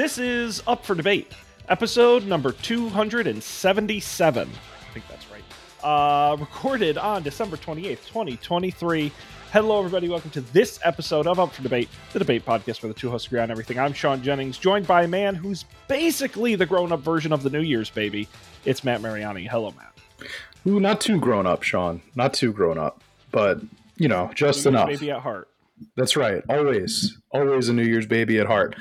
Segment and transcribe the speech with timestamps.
[0.00, 1.30] This is Up for Debate,
[1.68, 4.48] episode number 277.
[4.48, 5.44] I think that's right.
[5.84, 9.12] Uh, recorded on December 28th, 2023.
[9.52, 10.08] Hello, everybody.
[10.08, 13.26] Welcome to this episode of Up for Debate, the debate podcast where the two hosts
[13.26, 13.78] agree on everything.
[13.78, 17.50] I'm Sean Jennings, joined by a man who's basically the grown up version of the
[17.50, 18.26] New Year's baby.
[18.64, 19.44] It's Matt Mariani.
[19.44, 20.30] Hello, Matt.
[20.66, 22.00] Ooh, not too grown up, Sean.
[22.14, 23.60] Not too grown up, but
[23.98, 24.88] you know, just New Year's enough.
[24.88, 25.48] baby at heart.
[25.94, 26.42] That's right.
[26.48, 28.76] Always, always a New Year's baby at heart.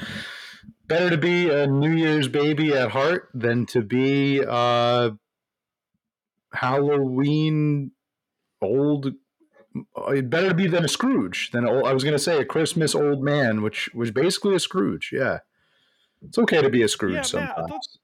[0.89, 5.11] Better to be a New Year's baby at heart than to be uh
[6.51, 7.91] Halloween
[8.59, 9.13] old.
[9.95, 12.95] uh, Better to be than a Scrooge than I was going to say a Christmas
[12.95, 15.11] old man, which was basically a Scrooge.
[15.13, 15.39] Yeah,
[16.23, 17.99] it's okay to be a Scrooge Yeah, Matt, sometimes.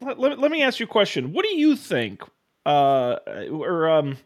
[0.00, 1.34] let, let, let me ask you a question.
[1.34, 2.22] What do you think,
[2.64, 3.16] uh,
[3.50, 4.16] or um,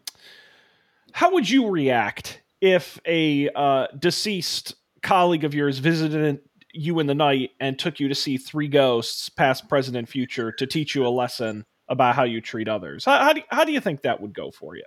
[1.11, 6.39] how would you react if a uh, deceased colleague of yours visited
[6.75, 10.51] you in the night and took you to see three ghosts, past, present, and future,
[10.51, 13.05] to teach you a lesson about how you treat others?
[13.05, 14.83] How, how, do, how do you think that would go for you?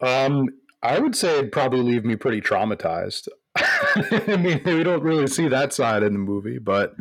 [0.00, 0.48] Um,
[0.82, 3.28] I would say it'd probably leave me pretty traumatized.
[3.56, 6.94] I mean, we don't really see that side in the movie, but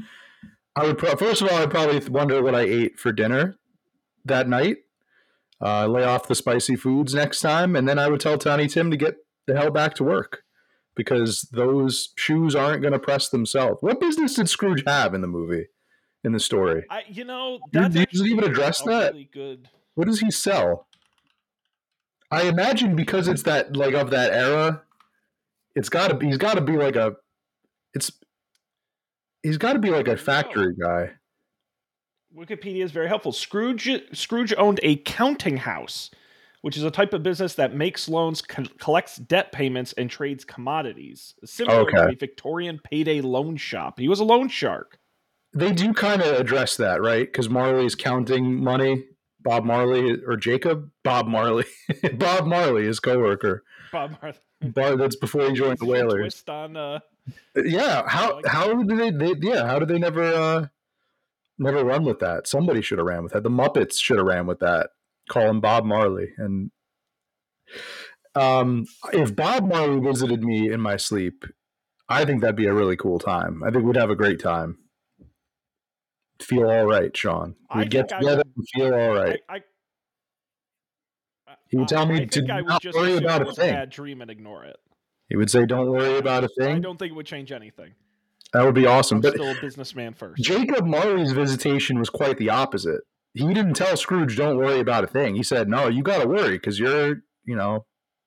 [0.76, 3.56] I would pro- first of all, I'd probably wonder what I ate for dinner
[4.26, 4.78] that night.
[5.62, 8.90] Uh, lay off the spicy foods next time, and then I would tell Tiny Tim
[8.90, 10.44] to get the hell back to work
[10.96, 13.82] because those shoes aren't going to press themselves.
[13.82, 15.68] What business did Scrooge have in the movie,
[16.24, 16.86] in the story?
[16.90, 19.14] I, you know, Did- you even address that?
[19.14, 19.70] Really good.
[19.96, 20.88] What does he sell?
[22.30, 24.84] I imagine because it's that like of that era,
[25.76, 26.28] it's got to be.
[26.28, 27.16] He's got to be like a.
[27.94, 28.12] It's.
[29.44, 31.12] He's got to be like a factory guy.
[32.36, 33.34] Wikipedia is very helpful.
[33.34, 36.10] Scrooge Scrooge owned a counting house,
[36.62, 40.46] which is a type of business that makes loans, co- collects debt payments, and trades
[40.46, 41.34] commodities.
[41.44, 44.00] Similar to a Victorian payday loan shop.
[44.00, 45.00] He was a loan shark.
[45.54, 47.26] They do kind of address that, right?
[47.26, 49.06] Because Marley is counting money.
[49.44, 51.66] Bob Marley or Jacob Bob Marley,
[52.14, 53.64] Bob Marley, his coworker.
[53.92, 54.38] Bob Marley.
[54.62, 56.22] Bar, that's before he joined the Wailers.
[56.22, 57.00] Twist on uh,
[57.56, 59.34] Yeah, how like how did they, they?
[59.40, 60.68] Yeah, how did they never uh
[61.58, 62.48] never run with that?
[62.48, 63.42] Somebody should have ran with that.
[63.42, 64.92] The Muppets should have ran with that.
[65.32, 66.34] Call him Bob Marley.
[66.38, 66.72] And
[68.36, 71.46] um, if Bob Marley visited me in my sleep,
[72.10, 73.64] I think that'd be a really cool time.
[73.64, 74.78] I think we'd have a great time.
[76.42, 77.56] Feel all right, Sean.
[77.74, 79.40] We'd get I together would- and feel all right.
[79.48, 79.62] I,
[81.48, 83.74] I, He would tell me I to I not worry about a thing.
[83.74, 84.76] bad dream and ignore it.
[85.30, 87.94] He would say, "Don't worry about a thing." don't think it would change anything.
[88.52, 89.20] That would be awesome.
[89.20, 90.44] I'm But still a businessman first.
[90.44, 93.00] Jacob Marley's visitation was quite the opposite.
[93.34, 96.28] He didn't tell Scrooge, "Don't worry about a thing." He said, "No, you got to
[96.28, 97.86] worry because you're, you know,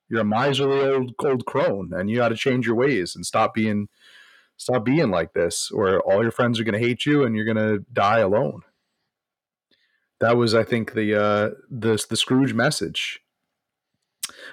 [0.09, 3.54] you're a miserly old old crone, and you got to change your ways and stop
[3.54, 3.88] being,
[4.56, 7.44] stop being like this, or all your friends are going to hate you and you're
[7.44, 8.62] going to die alone."
[10.20, 13.20] That was, I think, the uh, the the Scrooge message.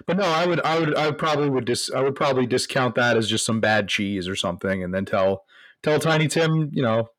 [0.05, 3.15] But no, I would, I would, I probably would dis, I would probably discount that
[3.15, 5.45] as just some bad cheese or something, and then tell
[5.81, 7.09] tell Tiny Tim, you know,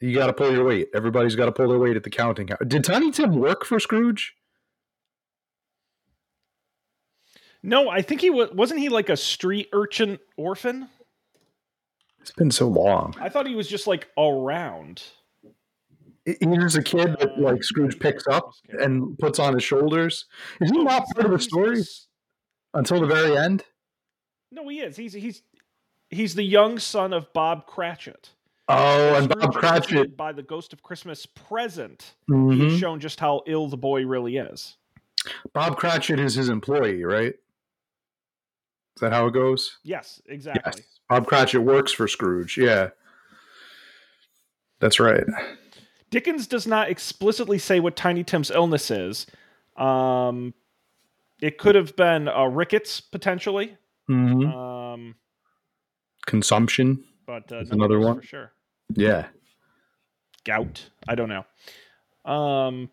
[0.00, 0.88] you got to pull your weight.
[0.94, 2.58] Everybody's got to pull their weight at the counting house.
[2.66, 4.34] Did Tiny Tim work for Scrooge?
[7.62, 8.50] No, I think he was.
[8.52, 10.88] Wasn't he like a street urchin orphan?
[12.20, 13.14] It's been so long.
[13.20, 15.02] I thought he was just like around.
[16.24, 20.26] He- He's a kid that like Scrooge picks up and puts on his shoulders.
[20.60, 21.82] Is he not part of the story
[22.74, 23.64] until the very end?
[24.50, 24.96] No, he is.
[24.96, 25.42] He's he's
[26.08, 28.30] he's the young son of Bob Cratchit.
[28.72, 30.16] Oh, and Bob Cratchit.
[30.16, 32.14] by the ghost of Christmas present.
[32.30, 32.54] Mhm.
[32.54, 34.76] He's shown just how ill the boy really is.
[35.52, 37.34] Bob Cratchit is his employee, right?
[37.34, 39.78] Is that how it goes?
[39.82, 40.62] Yes, exactly.
[40.82, 40.86] Yes.
[41.08, 42.56] Bob Cratchit works for Scrooge.
[42.58, 42.90] Yeah.
[44.78, 45.24] That's right.
[46.10, 49.26] Dickens does not explicitly say what Tiny Tim's illness is.
[49.76, 50.54] Um,
[51.40, 55.14] it could have been uh, rickets potentially, hmm um,
[56.26, 57.04] Consumption.
[57.26, 58.16] but uh, another one.
[58.20, 58.52] for sure.
[58.94, 59.26] Yeah.
[60.44, 60.90] gout.
[61.08, 61.44] I don't know.
[62.30, 62.90] Um,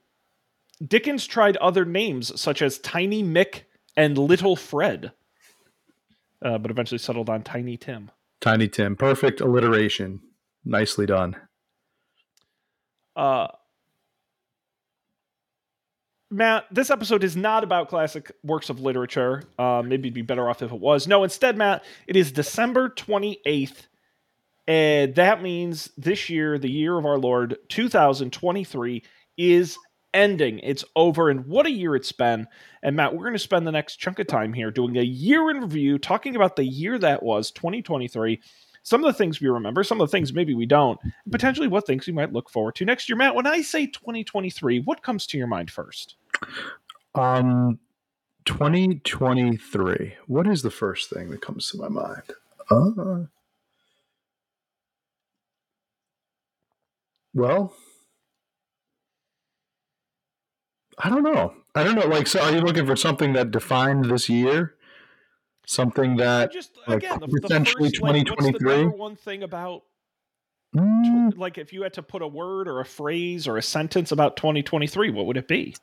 [0.85, 3.61] Dickens tried other names such as Tiny Mick
[3.95, 5.11] and Little Fred,
[6.43, 8.11] uh, but eventually settled on Tiny Tim.
[8.41, 8.95] Tiny Tim.
[8.95, 10.21] Perfect alliteration.
[10.63, 11.35] Nicely done.
[13.15, 13.47] Uh,
[16.29, 19.43] Matt, this episode is not about classic works of literature.
[19.57, 21.07] Uh, maybe it'd be better off if it was.
[21.07, 23.87] No, instead, Matt, it is December 28th.
[24.67, 29.03] And that means this year, the year of our Lord 2023,
[29.37, 29.77] is
[30.13, 30.59] ending.
[30.59, 31.29] It's over.
[31.29, 32.47] And what a year it's been.
[32.83, 35.49] And Matt, we're going to spend the next chunk of time here doing a year
[35.49, 38.41] in review, talking about the year that was 2023,
[38.83, 41.67] some of the things we remember, some of the things maybe we don't, and potentially
[41.67, 43.17] what things we might look forward to next year.
[43.17, 46.15] Matt, when I say 2023, what comes to your mind first?
[47.15, 47.79] Um,
[48.45, 50.15] 2023.
[50.27, 52.23] What is the first thing that comes to my mind?
[52.69, 53.25] Uh,
[57.37, 57.73] well,
[60.97, 61.53] I don't know.
[61.75, 62.07] I don't know.
[62.07, 64.75] Like, so are you looking for something that defined this year?
[65.65, 68.85] Something that just like, again, the, potentially the first, like, what's the 2023?
[68.97, 69.83] one thing about
[70.75, 74.11] Mm, like if you had to put a word or a phrase or a sentence
[74.11, 75.73] about 2023, what would it be?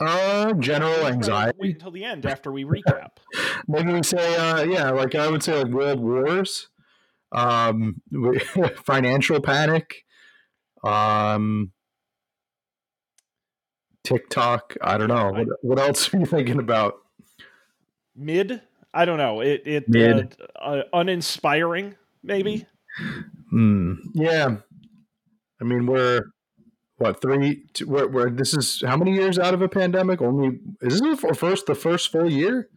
[0.00, 1.58] uh, general anxiety.
[1.58, 3.10] Wait until the end after we recap.
[3.68, 6.68] Maybe we say, uh, yeah, like I would say, like world wars,
[7.32, 8.00] um,
[8.84, 10.04] financial panic,
[10.84, 11.72] um,
[14.04, 14.76] TikTok.
[14.82, 15.30] I don't know.
[15.32, 16.94] What, what else are you thinking about?
[18.16, 18.60] Mid,
[18.92, 19.40] I don't know.
[19.40, 20.36] It it Mid.
[20.56, 22.66] Uh, uh, uninspiring maybe.
[23.50, 23.94] Hmm.
[24.14, 24.56] Yeah.
[25.60, 26.22] I mean, we're
[26.96, 27.64] what three?
[27.72, 30.20] Two, we're, we're this is how many years out of a pandemic?
[30.20, 32.68] Only is this the first the first full year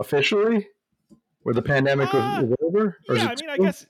[0.00, 0.66] officially
[1.42, 2.98] where the pandemic was, Uh, was over?
[3.08, 3.86] Or is yeah, I mean, I guess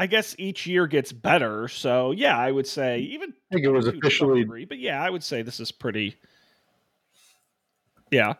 [0.00, 1.68] I guess each year gets better.
[1.68, 4.64] So yeah, I would say even I think it was 22 to some officially degree,
[4.64, 6.16] but yeah, I would say this is pretty.
[8.10, 8.34] Yeah,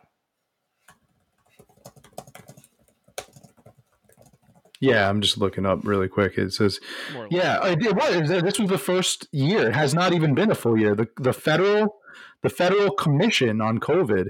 [4.79, 6.39] Yeah, I'm just looking up really quick.
[6.39, 6.79] It says,
[7.13, 7.43] more or less.
[7.43, 7.95] yeah, I did.
[7.95, 8.43] What is that?
[8.43, 9.69] This was the first year.
[9.69, 10.95] It has not even been a full year.
[10.95, 11.97] The the federal
[12.41, 14.29] the federal commission on COVID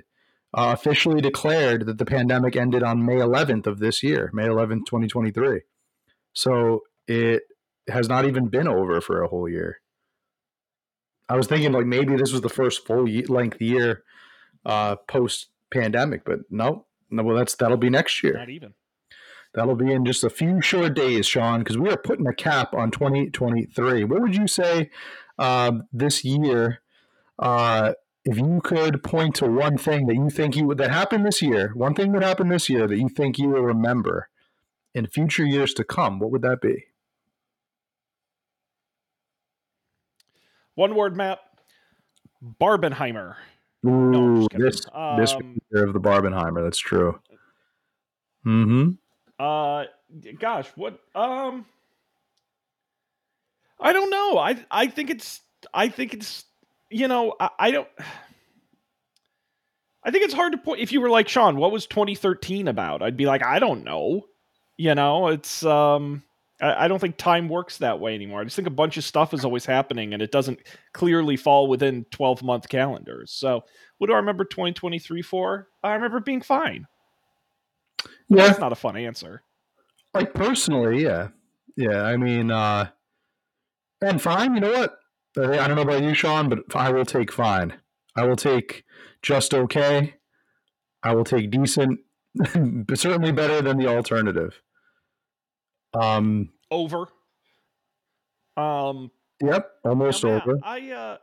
[0.53, 4.85] uh, officially declared that the pandemic ended on May 11th of this year, May 11th,
[4.85, 5.61] 2023.
[6.33, 6.81] So
[7.11, 7.43] it
[7.89, 9.81] has not even been over for a whole year.
[11.27, 14.03] I was thinking like maybe this was the first full length year
[14.65, 17.23] uh, post pandemic, but no, no.
[17.23, 18.33] Well, that's that'll be next year.
[18.33, 18.73] Not even.
[19.53, 22.73] That'll be in just a few short days, Sean, because we are putting a cap
[22.73, 24.05] on 2023.
[24.05, 24.89] What would you say
[25.37, 26.81] um, this year?
[27.37, 27.93] Uh,
[28.23, 31.41] if you could point to one thing that you think you would that happened this
[31.41, 34.29] year, one thing that happened this year that you think you will remember
[34.93, 36.85] in future years to come, what would that be?
[40.81, 41.41] One word map.
[42.59, 43.35] Barbenheimer.
[43.85, 44.65] Ooh, kidding.
[44.65, 44.81] this
[45.15, 46.63] this Um, year of the Barbenheimer.
[46.63, 47.19] That's true.
[48.47, 48.93] Mm-hmm.
[49.37, 49.83] Uh,
[50.39, 50.99] gosh, what?
[51.13, 51.67] Um,
[53.79, 54.39] I don't know.
[54.39, 55.41] I I think it's
[55.71, 56.45] I think it's
[56.89, 57.87] you know I, I don't.
[60.03, 60.81] I think it's hard to point.
[60.81, 63.03] If you were like Sean, what was 2013 about?
[63.03, 64.25] I'd be like, I don't know.
[64.77, 66.23] You know, it's um.
[66.61, 68.41] I I don't think time works that way anymore.
[68.41, 70.59] I just think a bunch of stuff is always happening and it doesn't
[70.93, 73.31] clearly fall within 12 month calendars.
[73.31, 73.63] So,
[73.97, 75.67] what do I remember 2023 for?
[75.83, 76.85] I remember being fine.
[78.29, 79.43] Yeah, That's not a fun answer.
[80.13, 81.29] like personally, yeah,
[81.75, 82.03] yeah.
[82.03, 82.89] I mean, uh,
[84.01, 84.55] and fine.
[84.55, 84.97] You know what?
[85.37, 87.73] I I don't know about you, Sean, but I will take fine.
[88.15, 88.83] I will take
[89.21, 90.15] just okay.
[91.03, 91.99] I will take decent,
[92.55, 94.61] but certainly better than the alternative.
[95.93, 96.49] Um.
[96.69, 97.07] Over.
[98.57, 99.71] Um, Yep.
[99.83, 100.59] Almost over.
[100.63, 101.17] I uh,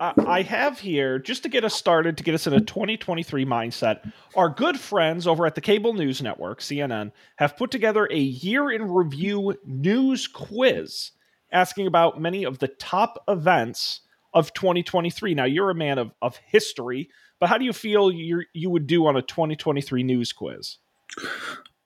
[0.00, 3.44] I I have here just to get us started, to get us in a 2023
[3.44, 4.12] mindset.
[4.34, 8.70] Our good friends over at the Cable News Network (CNN) have put together a year
[8.70, 11.12] in review news quiz,
[11.52, 14.00] asking about many of the top events
[14.34, 15.34] of 2023.
[15.34, 18.88] Now, you're a man of of history, but how do you feel you you would
[18.88, 20.78] do on a 2023 news quiz?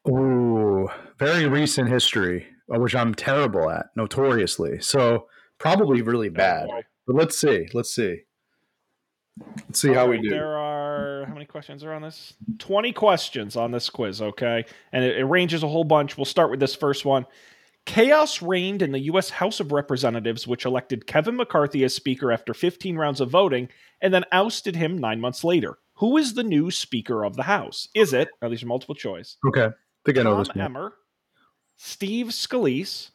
[0.09, 4.81] Ooh, very recent history, uh, which I'm terrible at, notoriously.
[4.81, 5.27] So
[5.59, 6.67] probably really bad.
[6.67, 6.83] boy.
[7.07, 7.69] but let's see.
[7.73, 8.23] Let's see.
[9.57, 10.29] Let's see how we do.
[10.29, 12.35] There are how many questions are on this?
[12.59, 16.19] Twenty questions on this quiz, okay, and it, it ranges a whole bunch.
[16.19, 17.27] We'll start with this first one.
[17.85, 19.31] Chaos reigned in the U.S.
[19.31, 23.69] House of Representatives, which elected Kevin McCarthy as Speaker after 15 rounds of voting,
[24.01, 25.79] and then ousted him nine months later.
[25.95, 27.89] Who is the new Speaker of the House?
[27.95, 28.29] Is it?
[28.41, 29.37] Now these are multiple choice.
[29.47, 29.69] Okay.
[30.05, 30.61] Think I know Tom this one.
[30.65, 30.93] Emmer,
[31.77, 33.11] Steve Scalise,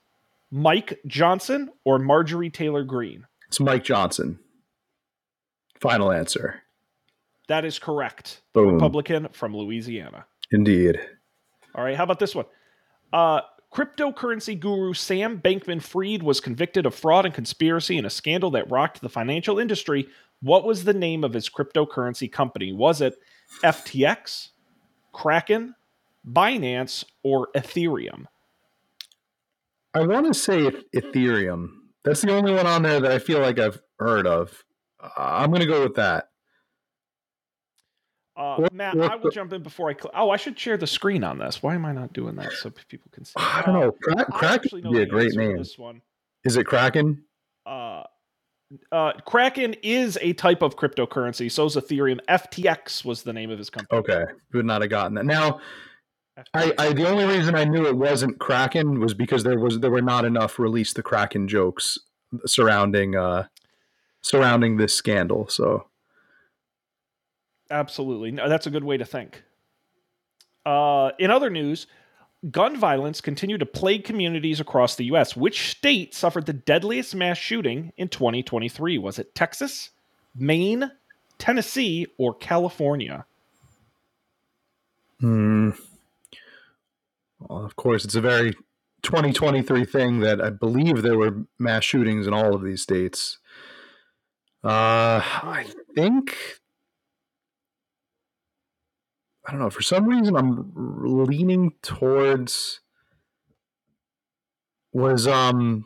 [0.52, 3.26] Mike Johnson, or Marjorie Taylor Greene?
[3.48, 4.40] It's Mike Johnson.
[5.80, 6.62] Final answer.
[7.48, 8.42] That is correct.
[8.54, 8.74] Boom.
[8.74, 10.26] Republican from Louisiana.
[10.52, 11.00] Indeed.
[11.76, 12.46] All right, how about this one?
[13.14, 13.42] Uh,
[13.74, 18.70] cryptocurrency guru Sam Bankman Fried was convicted of fraud and conspiracy in a scandal that
[18.70, 20.08] rocked the financial industry.
[20.42, 22.74] What was the name of his cryptocurrency company?
[22.74, 23.18] Was it
[23.64, 24.50] FTX,
[25.14, 25.76] Kraken,
[26.28, 28.26] Binance, or Ethereum?
[29.94, 31.70] I want to say Ethereum.
[32.04, 34.64] That's the only one on there that I feel like I've heard of.
[35.02, 36.30] Uh, I'm going to go with that.
[38.36, 39.94] Uh, What- Matt, what I will jump in before I.
[39.94, 41.64] Cl- oh, I should share the screen on this.
[41.64, 43.34] Why am I not doing that so people can see?
[43.38, 43.92] I don't Uh, know.
[43.92, 45.58] Cra- I Kraken actually know would be a great name.
[45.58, 46.02] This one.
[46.44, 47.24] Is it Kraken?
[47.66, 48.04] Uh,
[48.92, 51.52] uh, Kraken is a type of cryptocurrency.
[51.52, 52.20] So is Ethereum.
[52.30, 53.98] FTX was the name of his company.
[54.00, 55.26] Okay, would not have gotten that.
[55.26, 55.60] Now,
[56.54, 59.92] I, I the only reason I knew it wasn't Kraken was because there was there
[59.92, 61.98] were not enough release the Kraken jokes
[62.46, 63.48] surrounding uh
[64.22, 65.48] surrounding this scandal.
[65.48, 65.88] So
[67.70, 68.32] Absolutely.
[68.32, 69.44] No, that's a good way to think.
[70.66, 71.88] Uh, in other news,
[72.52, 75.36] gun violence continued to plague communities across the U.S.
[75.36, 78.98] Which state suffered the deadliest mass shooting in 2023?
[78.98, 79.92] Was it Texas,
[80.36, 80.92] Maine,
[81.38, 83.26] Tennessee, or California?
[85.20, 85.72] Hmm.
[87.40, 88.54] Well, of course, it's a very
[89.04, 93.38] 2023 thing that I believe there were mass shootings in all of these states.
[94.64, 96.36] Uh, I think.
[99.46, 99.70] I don't know.
[99.70, 102.82] For some reason, I'm leaning towards.
[104.94, 105.86] Was um,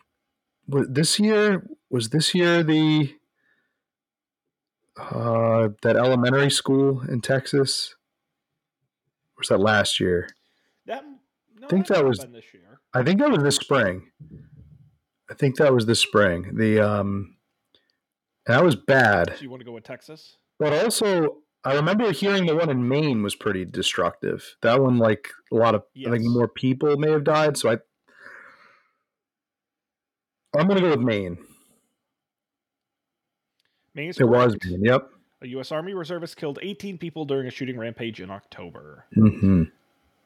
[0.67, 1.67] was this year?
[1.89, 3.13] Was this year the
[4.97, 7.95] uh that elementary school in Texas?
[9.37, 10.29] Was that last year?
[11.71, 12.79] Think that was- this year.
[12.93, 14.11] I think that was this spring.
[15.29, 16.55] I think that was this spring.
[16.57, 17.37] The um
[18.45, 19.33] that was bad.
[19.37, 20.37] So you want to go with Texas?
[20.59, 24.57] But also I remember hearing the one in Maine was pretty destructive.
[24.61, 27.77] That one like a lot of I think more people may have died, so I
[30.57, 31.37] I'm gonna go with Maine.
[33.95, 34.55] Maine is It was.
[34.65, 35.09] Maine, yep.
[35.43, 35.71] A U.S.
[35.71, 39.05] Army reservist killed 18 people during a shooting rampage in October.
[39.15, 39.63] hmm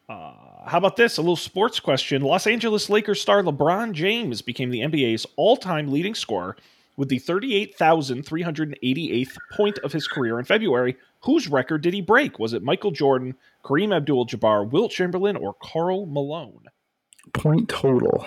[0.07, 0.33] Uh,
[0.65, 1.17] how about this?
[1.17, 2.21] A little sports question.
[2.21, 6.55] Los Angeles Lakers star LeBron James became the NBA's all time leading scorer
[6.97, 10.95] with the 38,388th point of his career in February.
[11.21, 12.39] Whose record did he break?
[12.39, 16.65] Was it Michael Jordan, Kareem Abdul Jabbar, Wilt Chamberlain, or Karl Malone?
[17.33, 18.25] Point total.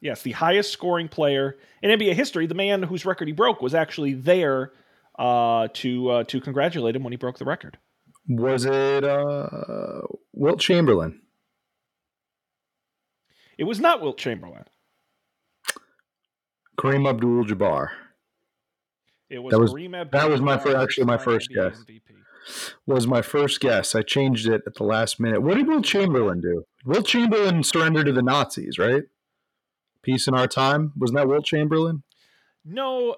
[0.00, 2.46] Yes, the highest scoring player in NBA history.
[2.46, 4.72] The man whose record he broke was actually there
[5.18, 7.78] uh, to uh, to congratulate him when he broke the record.
[8.28, 10.02] Was it uh
[10.32, 11.20] Wilt Chamberlain?
[13.58, 14.64] It was not Wilt Chamberlain.
[16.78, 17.88] Kareem Abdul Jabbar.
[19.28, 19.72] It was, That was-
[20.12, 21.84] that was my Jabbar, fir- actually my first NBA guess.
[21.84, 22.00] MVP.
[22.86, 23.94] was my first guess.
[23.94, 25.42] I changed it at the last minute.
[25.42, 26.64] What did Will Chamberlain do?
[26.84, 29.04] Will Chamberlain surrendered to the Nazis, right?
[30.02, 30.92] Peace in our time.
[30.96, 32.02] Wasn't that Will Chamberlain?
[32.64, 33.16] No,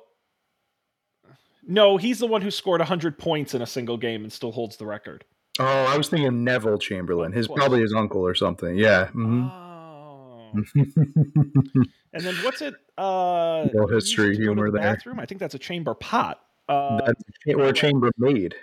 [1.67, 4.77] no, he's the one who scored 100 points in a single game and still holds
[4.77, 5.25] the record.
[5.59, 7.33] Oh, I was thinking Neville Chamberlain.
[7.33, 8.77] His probably his uncle or something.
[8.77, 9.09] Yeah.
[9.15, 9.51] mhm.
[9.51, 10.51] Oh.
[10.55, 11.83] Mm-hmm.
[12.13, 12.75] and then what's it?
[12.97, 14.95] Uh, used history to go to humor the there.
[14.95, 15.21] Bathroom.
[15.21, 16.41] I think that's a chamber pot.
[16.69, 17.23] Uh, That's
[17.55, 18.55] or chambermaid.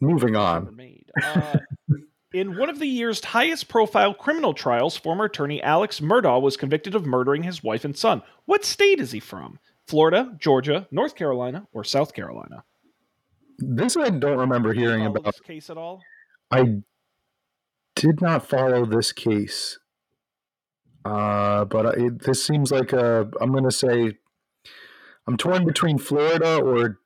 [0.00, 0.66] Moving on.
[0.66, 1.10] Chambermaid.
[1.22, 1.56] Uh,
[2.32, 6.94] in one of the year's highest profile criminal trials, former attorney Alex Murdaugh was convicted
[6.94, 8.22] of murdering his wife and son.
[8.44, 9.58] What state is he from?
[9.88, 12.62] Florida, Georgia, North Carolina, or South Carolina?
[13.58, 15.24] This I don't remember hearing about.
[15.24, 16.02] this case at all?
[16.50, 16.82] I
[17.96, 19.78] did not follow this case,
[21.04, 23.28] uh, but I, it, this seems like a.
[23.40, 24.12] I'm going to say
[25.26, 27.00] I'm torn between Florida or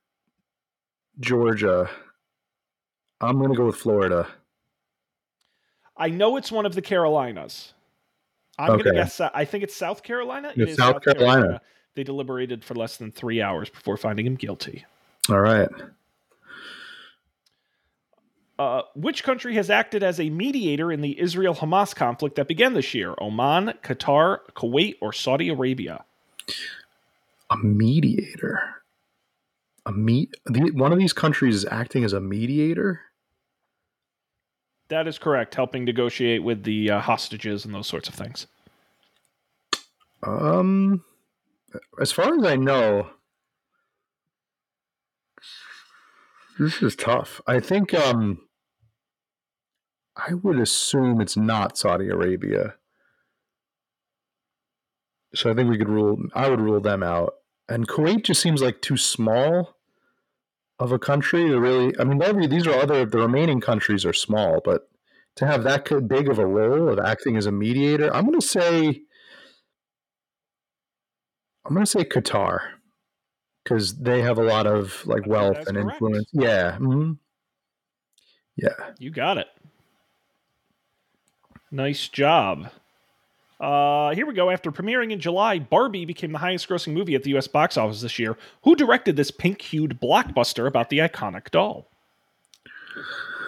[1.19, 1.89] Georgia.
[3.21, 4.27] I'm going to go with Florida.
[5.95, 7.73] I know it's one of the Carolinas.
[8.59, 8.83] I'm Okay.
[8.83, 9.19] gonna guess.
[9.19, 10.51] I think it's South Carolina.
[10.55, 11.61] It It's is South Carolina.
[11.95, 14.85] They deliberated for less than three hours before finding him guilty.
[15.29, 15.69] All right.
[18.57, 22.73] Uh, which country has acted as a mediator in the Israel Hamas conflict that began
[22.73, 23.15] this year?
[23.19, 26.05] Oman, Qatar, Kuwait, or Saudi Arabia?
[27.49, 28.59] A mediator.
[29.85, 33.01] A me- the, one of these countries is acting as a mediator.
[34.89, 38.45] That is correct, helping negotiate with the uh, hostages and those sorts of things.
[40.21, 41.03] Um,
[41.99, 43.09] as far as I know,
[46.59, 47.41] this is tough.
[47.47, 48.39] I think um,
[50.15, 52.75] I would assume it's not Saudi Arabia.
[55.35, 56.17] So I think we could rule.
[56.33, 57.33] I would rule them out.
[57.67, 59.77] And Kuwait just seems like too small
[60.77, 61.97] of a country to really.
[61.99, 63.05] I mean, every these are other.
[63.05, 64.89] The remaining countries are small, but
[65.37, 68.45] to have that big of a role of acting as a mediator, I'm going to
[68.45, 69.01] say.
[71.65, 72.59] I'm going to say Qatar
[73.63, 75.91] because they have a lot of like wealth and correct.
[75.93, 76.29] influence.
[76.33, 76.77] Yeah.
[76.79, 77.17] mhm.
[78.55, 78.75] Yeah.
[78.99, 79.47] You got it.
[81.71, 82.69] Nice job.
[83.59, 84.49] Uh, here we go.
[84.49, 88.01] After premiering in July, Barbie became the highest grossing movie at the US box office
[88.01, 88.37] this year.
[88.63, 91.89] Who directed this pink hued blockbuster about the iconic doll?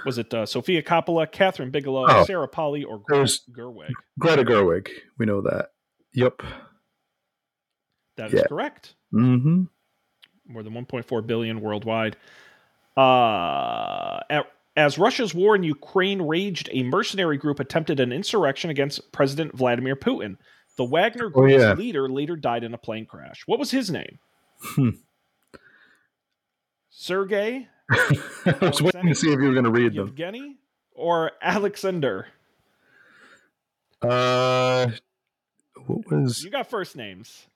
[0.06, 2.24] Was it uh, Sofia Coppola, Kathryn Bigelow, Oh.
[2.26, 3.90] Sarah Polley, or Greta Gerwig?
[4.20, 4.88] Greta Gerwig.
[5.18, 5.70] We know that.
[6.14, 6.42] Yep.
[8.18, 8.48] That is Yeah.
[8.48, 8.96] correct.
[9.14, 9.64] Mm-hmm.
[10.48, 12.18] more than 1.4 billion worldwide.
[12.96, 19.12] Uh, at- as Russia's war in Ukraine raged, a mercenary group attempted an insurrection against
[19.14, 20.38] President Vladimir Putin.
[20.78, 21.74] The Wagner Oh, group's yeah.
[21.74, 23.44] leader later died in a plane crash.
[23.46, 24.20] What was his name?
[24.62, 24.90] Hmm.
[26.90, 30.08] Sergei, I was waiting to see if you were going to read them.
[30.08, 30.58] Yevgeny,
[30.94, 32.28] or Alexander?
[34.02, 34.92] Uh,
[35.86, 37.48] what was You got first names.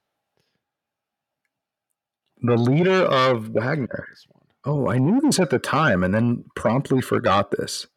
[2.41, 4.07] The leader of Wagner?
[4.65, 7.87] Oh, I knew this at the time and then promptly forgot this.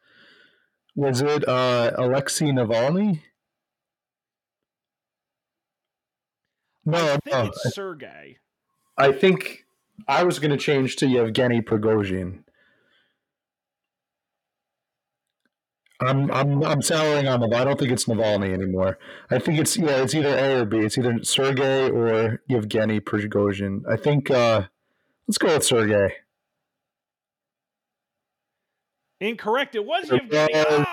[0.94, 3.22] Was it uh, Alexei Navalny?
[6.84, 7.44] No, I think no.
[7.46, 8.38] it's Sergei.
[8.98, 9.64] I think
[10.08, 12.44] I was going to change to Yevgeny Prigozhin.
[16.06, 17.54] I'm I'm I'm souring on Navalny.
[17.60, 18.98] I don't think it's Navalny anymore.
[19.30, 20.78] I think it's yeah, it's either A or B.
[20.78, 23.82] It's either Sergey or Yevgeny Prigozhin.
[23.90, 24.66] I think uh
[25.26, 26.14] let's go with Sergey.
[29.20, 29.74] Incorrect.
[29.74, 30.52] It was Yevgeny.
[30.54, 30.84] was- Oh!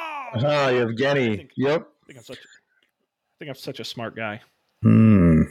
[0.46, 1.38] Ah, I Yevgeny.
[1.38, 1.82] think- Yep.
[1.82, 2.38] I think I'm such.
[2.38, 4.42] I think I'm such a smart guy.
[4.84, 5.42] Hmm.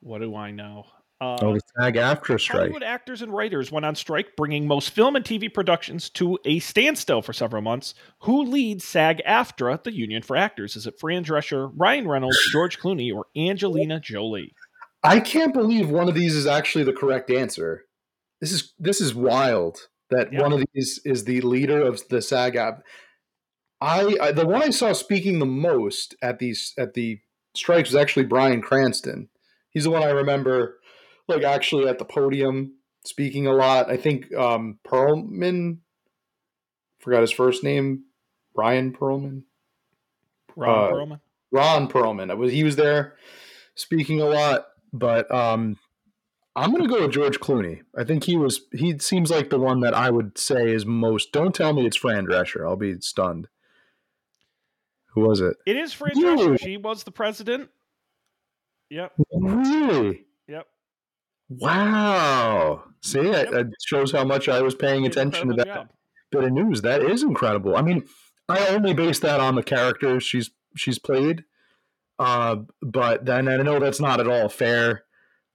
[0.00, 0.86] What do I know?
[1.20, 2.58] Uh, Oh, the SAG-AFTRA strike.
[2.60, 6.60] Hollywood actors and writers went on strike, bringing most film and TV productions to a
[6.60, 7.94] standstill for several months.
[8.20, 10.76] Who leads SAG-AFTRA, the union for actors?
[10.76, 14.52] Is it Fran Drescher, Ryan Reynolds, George Clooney, or Angelina Jolie?
[15.02, 17.84] I can't believe one of these is actually the correct answer.
[18.40, 20.40] This is this is wild that Yeah.
[20.42, 22.82] one of these is the leader of the SAG app.
[23.80, 27.20] I, I the one I saw speaking the most at these at the
[27.54, 29.28] strikes was actually Bryan Cranston.
[29.70, 30.77] He's the one I remember
[31.28, 33.90] like actually at the podium speaking a lot.
[33.90, 35.78] I think um Perlman
[36.98, 38.04] forgot his first name,
[38.54, 39.44] Brian Perlman.
[40.56, 41.20] Ron Uh, Perlman.
[41.50, 42.30] Ron Perlman.
[42.30, 43.16] I was he was there
[43.74, 45.78] speaking a lot, but um
[46.56, 47.82] I'm gonna go with George Clooney.
[47.96, 51.30] I think he was he seems like the one that I would say is most
[51.32, 52.66] don't tell me it's Fran Drescher.
[52.66, 53.48] I'll be stunned.
[55.12, 55.56] Who was it?
[55.66, 56.60] It is Fran Drescher.
[56.60, 57.70] She was the president.
[58.90, 59.12] Yep.
[59.32, 60.24] Really?
[60.48, 60.66] Yep.
[61.48, 62.84] Wow.
[63.02, 63.54] See, it, Yep.
[63.54, 65.88] it shows how much I was paying attention to that job.
[66.30, 66.82] bit of news.
[66.82, 67.76] That is incredible.
[67.76, 68.06] I mean,
[68.48, 71.44] I only base that on the characters she's she's played.
[72.18, 75.04] Uh, but then I know that's not at all fair.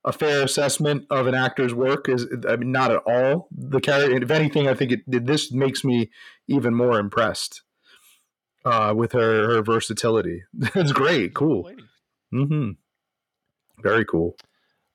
[0.05, 3.47] A fair assessment of an actor's work is, I mean, not at all.
[3.51, 6.09] The character, if anything, I think it this makes me
[6.47, 7.61] even more impressed
[8.65, 10.43] uh, with her her versatility.
[10.53, 11.63] That's great, cool.
[11.63, 11.83] Lady.
[12.31, 12.71] hmm
[13.81, 14.35] Very cool.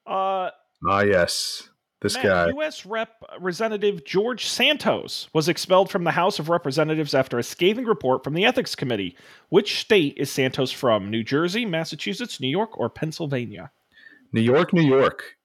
[0.06, 0.50] Uh,
[0.86, 1.68] Ah, yes,
[2.02, 2.48] this Matt, guy.
[2.48, 2.86] U.S.
[2.86, 3.10] Rep.
[3.32, 8.34] Representative George Santos was expelled from the House of Representatives after a scathing report from
[8.34, 9.16] the Ethics Committee.
[9.48, 11.10] Which state is Santos from?
[11.10, 13.70] New Jersey, Massachusetts, New York, or Pennsylvania?
[14.32, 15.36] New York, New York.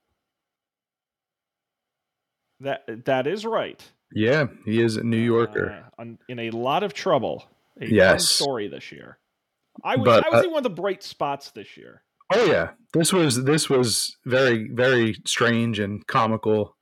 [2.60, 3.84] That that is right.
[4.14, 5.86] Yeah, he is a New Yorker.
[5.98, 7.46] Uh, in a lot of trouble.
[7.82, 8.30] A Yes.
[8.30, 9.18] story this year.
[9.84, 12.04] I was But, I was uh, in one of the bright spots this year.
[12.36, 16.76] Oh yeah, this was this was very very strange and comical,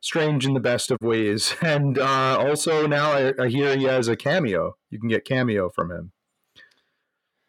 [0.00, 1.54] strange in the best of ways.
[1.62, 4.76] And uh, also now I, I hear he has a cameo.
[4.90, 6.12] You can get cameo from him.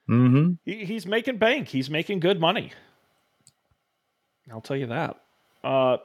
[0.10, 0.52] Mm-hmm.
[0.65, 1.70] He, he's making bank.
[1.70, 2.72] He's making good money.
[4.52, 5.20] I'll tell you that.
[5.63, 5.98] Uh,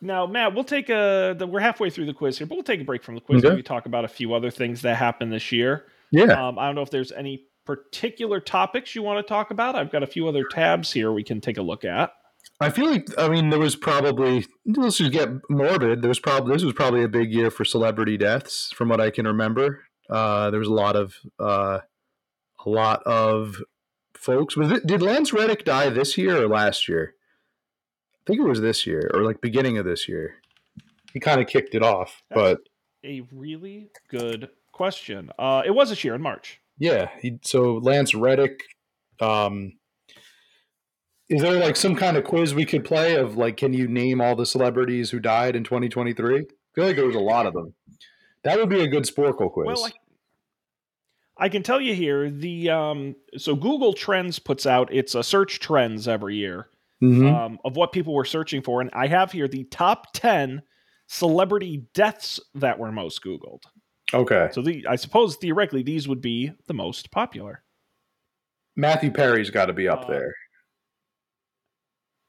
[0.00, 1.34] now, Matt, we'll take a.
[1.36, 3.44] The, we're halfway through the quiz here, but we'll take a break from the quiz.
[3.44, 3.50] Okay.
[3.50, 5.86] Maybe talk about a few other things that happened this year.
[6.10, 6.48] Yeah.
[6.48, 9.76] Um, I don't know if there's any particular topics you want to talk about.
[9.76, 12.12] I've got a few other tabs here we can take a look at.
[12.60, 16.02] I feel like I mean there was probably let's just get morbid.
[16.02, 19.10] There was probably this was probably a big year for celebrity deaths, from what I
[19.10, 19.84] can remember.
[20.08, 21.80] Uh, there was a lot of uh,
[22.64, 23.62] a lot of
[24.14, 24.56] folks.
[24.56, 27.14] Was it, did Lance Reddick die this year or last year?
[28.14, 30.34] I think it was this year or like beginning of this year.
[31.12, 32.60] He kind of kicked it off, but
[33.04, 35.30] A really good question.
[35.38, 36.60] Uh, it was this year in March.
[36.80, 37.10] Yeah.
[37.20, 38.64] He, so Lance Reddick.
[39.20, 39.74] Um,
[41.28, 44.20] is there like some kind of quiz we could play of like, can you name
[44.20, 46.38] all the celebrities who died in 2023?
[46.40, 47.72] I feel like there was a lot of them.
[48.42, 49.66] That would be a good Sporcle quiz.
[49.66, 49.84] Well,
[51.38, 55.22] I, I can tell you here the um, so Google Trends puts out its uh,
[55.22, 56.66] search trends every year
[57.02, 57.32] Mhm.
[57.34, 60.62] um, of what people were searching for, and I have here the top ten
[61.06, 63.62] celebrity deaths that were most Googled.
[64.14, 64.48] Okay.
[64.52, 67.62] So the I suppose theoretically these would be the most popular.
[68.76, 70.34] Matthew Perry's got to be up Uh, there.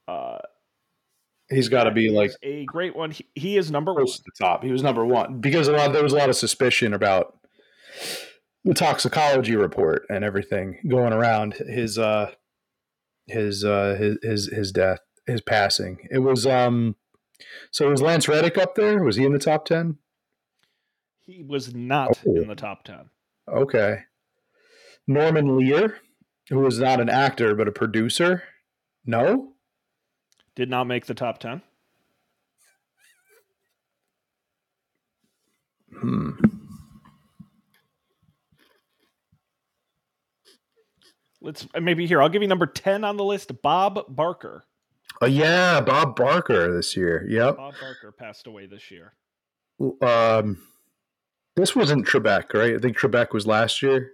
[0.08, 0.38] Uh,
[1.50, 3.10] He's got to be like a great one.
[3.10, 4.06] He, he is number one.
[4.06, 4.64] to the top.
[4.64, 7.38] He was number one because a lot there was a lot of suspicion about
[8.64, 12.30] the toxicology report and everything going around his uh
[13.26, 15.98] his uh his his his death his passing.
[16.10, 16.96] It was um
[17.70, 19.02] so was Lance Reddick up there?
[19.04, 19.98] Was he in the top ten?
[21.24, 22.36] He was not Oh.
[22.36, 23.10] in the top ten.
[23.48, 24.00] Okay.
[25.06, 25.98] Norman Lear,
[26.48, 28.42] who was not an actor but a producer.
[29.04, 29.54] No?
[30.54, 31.62] Did not make the top ten.
[36.00, 36.30] Hmm.
[41.40, 42.22] Let's uh, maybe here.
[42.22, 43.62] I'll give you number ten on the list.
[43.62, 44.64] Bob Barker.
[45.20, 47.26] Oh yeah, Bob Barker this year.
[47.28, 47.56] Yep.
[47.56, 49.14] Bob Barker passed away this year.
[50.00, 50.58] Um,
[51.56, 52.74] this wasn't Trebek, right?
[52.74, 54.12] I think Trebek was last year.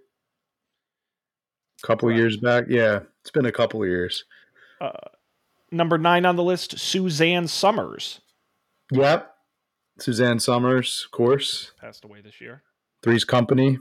[1.82, 2.64] A couple years back.
[2.68, 4.24] Yeah, it's been a couple of years.
[4.80, 4.90] Uh,
[5.70, 6.78] number nine on the list.
[6.78, 8.20] Suzanne Somers
[8.90, 9.34] Yep.
[10.00, 11.72] Suzanne Somers, of course.
[11.80, 12.62] passed away this year.
[13.02, 13.78] Three's Company.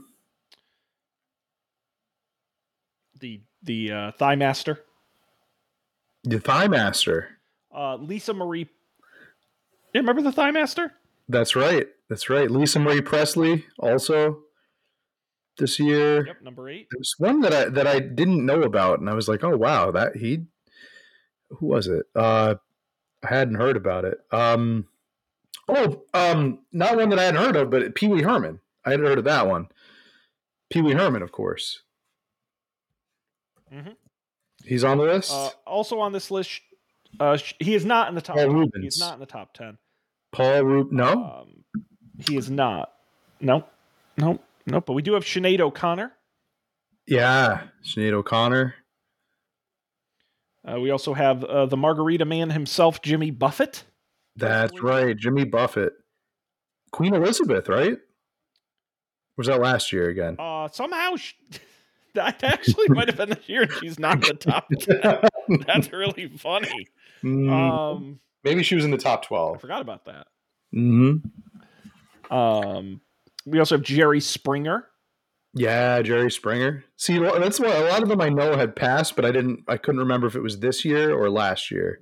[3.20, 4.84] The the uh, Thigh Master.
[6.24, 7.28] The Thigh Master.
[7.74, 8.68] Uh, Lisa Marie.
[9.92, 10.92] Yeah, remember the Thigh Master?
[11.28, 11.88] That's right.
[12.08, 12.50] That's right.
[12.50, 14.40] Lisa Marie Presley also
[15.58, 16.26] this year.
[16.26, 16.86] Yep, number eight.
[16.90, 19.90] There's one that I that I didn't know about, and I was like, oh wow,
[19.90, 20.44] that he
[21.50, 22.06] who was it?
[22.14, 22.54] Uh
[23.22, 24.18] I hadn't heard about it.
[24.32, 24.86] Um
[25.68, 28.60] oh, um not one that I hadn't heard of, but Pee Wee Herman.
[28.84, 29.68] I hadn't heard of that one.
[30.70, 31.82] Pee Wee Herman, of course.
[33.72, 33.96] Mhm.
[34.64, 35.32] He's on the list.
[35.32, 36.60] Uh, also on this list,
[37.20, 38.36] uh, he is not in the top.
[38.36, 38.54] Paul 10.
[38.54, 38.82] Rubens.
[38.82, 39.78] He is not in the top ten.
[40.32, 41.12] Paul Roop no?
[41.42, 41.64] Um,
[42.26, 42.92] he is not.
[43.40, 43.64] No,
[44.16, 44.80] no, no.
[44.80, 46.12] But we do have Sinead O'Connor.
[47.06, 47.62] yeah.
[47.84, 48.74] Sinead O'Connor.
[50.68, 53.84] Uh, we also have uh, the Margarita Man himself, Jimmy Buffett.
[54.36, 55.16] That's right.
[55.16, 55.92] Jimmy Buffett.
[56.92, 57.92] Queen Elizabeth, right?
[57.94, 57.98] Or
[59.36, 60.36] was that last year again?
[60.38, 61.34] Uh, somehow sh-
[62.14, 63.62] that actually might have been this year.
[63.62, 65.20] and She's not the top ten.
[65.66, 66.88] That's really funny.
[67.22, 69.56] Mm, Um, maybe she was in the top twelve.
[69.56, 69.60] I 12.
[69.60, 70.26] forgot about that.
[70.74, 71.28] Mm-hmm.
[72.30, 73.00] Um,
[73.46, 74.86] we also have Jerry Springer.
[75.54, 76.84] Yeah, Jerry Springer.
[76.96, 79.64] See, that's why a lot of them I know had passed, but I didn't.
[79.66, 82.00] I couldn't remember if it was this year or last year.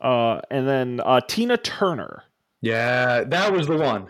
[0.00, 2.24] Uh, and then uh, Tina Turner.
[2.60, 4.08] Yeah, that was the one.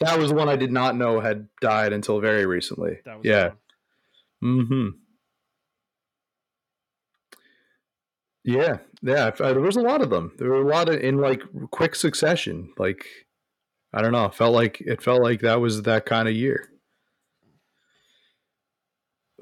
[0.00, 2.98] That was the one I did not know had died until very recently.
[3.04, 3.50] That was yeah.
[4.42, 4.88] Mm-hmm.
[8.44, 9.30] Yeah, yeah.
[9.40, 10.32] I- there was a lot of them.
[10.38, 12.72] There were a lot of in like quick succession.
[12.78, 13.04] Like,
[13.92, 14.24] I don't know.
[14.26, 16.68] It felt like it felt like that was that kind of year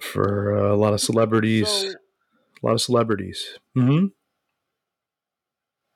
[0.01, 1.69] for uh, a lot of celebrities.
[1.69, 3.59] So, a lot of celebrities.
[3.77, 4.07] Mm-hmm.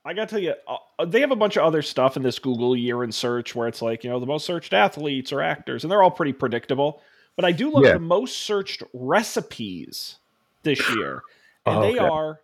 [0.04, 0.54] I gotta tell you,
[0.98, 3.68] uh, they have a bunch of other stuff in this Google year in search where
[3.68, 7.00] it's like, you know, the most searched athletes or actors, and they're all pretty predictable.
[7.36, 7.94] But I do love Yeah.
[7.94, 10.16] the most searched recipes
[10.64, 11.22] this year,
[11.66, 11.98] and Oh, they okay.
[12.00, 12.40] are,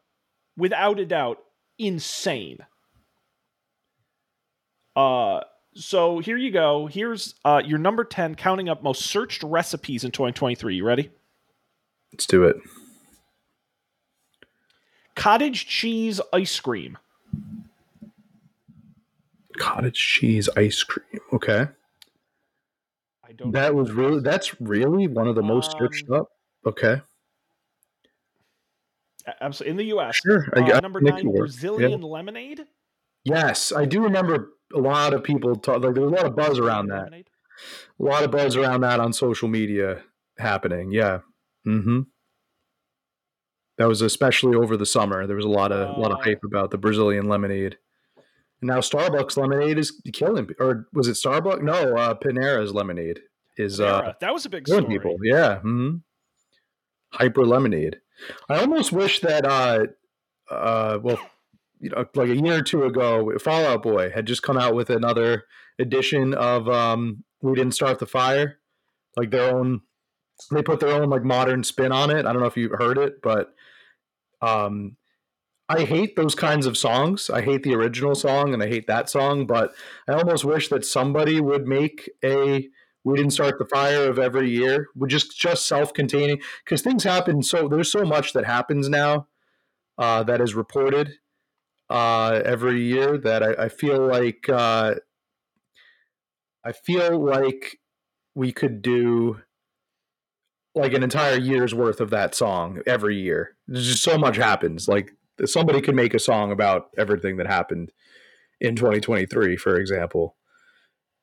[0.59, 1.39] without a doubt,
[1.79, 2.59] insane.
[4.95, 5.41] Uh,
[5.75, 6.87] so here you go.
[6.87, 10.75] Here's uh, your number 10 counting up most searched recipes in 2023.
[10.75, 11.11] You ready?
[12.13, 12.57] Let's do it.
[15.15, 16.99] Cottage cheese ice cream.
[19.59, 21.21] Cottage cheese ice cream.
[21.33, 21.67] Okay,
[23.27, 24.21] I don't that was really.
[24.21, 26.29] That's really one of the most searched Um, up.
[26.65, 27.01] Okay,
[29.41, 30.17] absolutely in the U.S.
[30.17, 30.47] sure.
[30.55, 31.31] I Uh, number nine.
[31.33, 32.67] Brazilian lemonade.
[33.25, 35.83] Yes, I do remember a lot of people talk.
[35.83, 37.05] Like there was a lot of buzz around that.
[37.05, 37.29] Lemonade.
[38.01, 40.03] A lot of buzz around that on social media
[40.39, 40.93] happening.
[40.93, 41.21] Yeah.
[41.67, 42.01] Mm-hmm.
[43.79, 45.27] That was especially over the summer.
[45.27, 47.79] There was a lot of a lot of Uh, hype about the Brazilian lemonade.
[48.61, 50.51] And now Starbucks lemonade is killing.
[50.59, 51.63] Or was it Starbucks?
[51.63, 53.21] No, uh, Panera's lemonade
[53.57, 54.99] is uh, that was a big killing story.
[54.99, 55.17] people.
[55.23, 55.59] Yeah.
[55.61, 55.97] hmm
[57.13, 58.01] Hyper lemonade.
[58.49, 59.45] I almost wish that.
[59.45, 59.87] Uh,
[60.51, 61.19] uh, well,
[61.81, 64.75] you know, like a year or two ago, Fall Out Boy had just come out
[64.75, 65.45] with another
[65.79, 68.59] edition of um, "We Didn't Start the Fire,"
[69.17, 69.83] like their own.
[70.51, 72.25] They put their own like modern spin on it.
[72.25, 73.55] I don't know if you heard it, but
[74.41, 74.97] um,
[75.69, 77.29] I hate those kinds of songs.
[77.29, 79.75] I hate the original song and I hate that song, but
[80.09, 82.69] I almost wish that somebody would make a
[83.09, 87.43] "We Didn't Start the Fire" of every year, We just just self-containing because things happen.
[87.43, 89.29] So there's so much that happens now
[89.99, 91.15] uh, that is reported
[91.91, 94.97] uh, every year that I, I feel like uh,
[96.65, 97.79] I feel like
[98.35, 99.41] we could do
[100.75, 103.57] like an entire year's worth of that song every year.
[103.67, 104.87] There's just so much happens.
[104.87, 105.13] Like
[105.45, 107.91] somebody could make a song about everything that happened
[108.61, 110.37] in 2023, for example.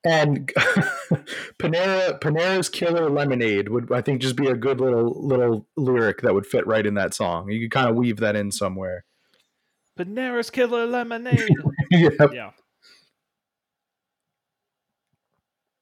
[0.06, 0.48] And
[1.60, 6.34] Panera Panera's Killer Lemonade would I think just be a good little little lyric that
[6.34, 7.50] would fit right in that song.
[7.50, 9.04] You could kind of weave that in somewhere.
[9.98, 11.50] Panera's Killer Lemonade.
[11.92, 12.14] yep.
[12.34, 12.52] Yeah.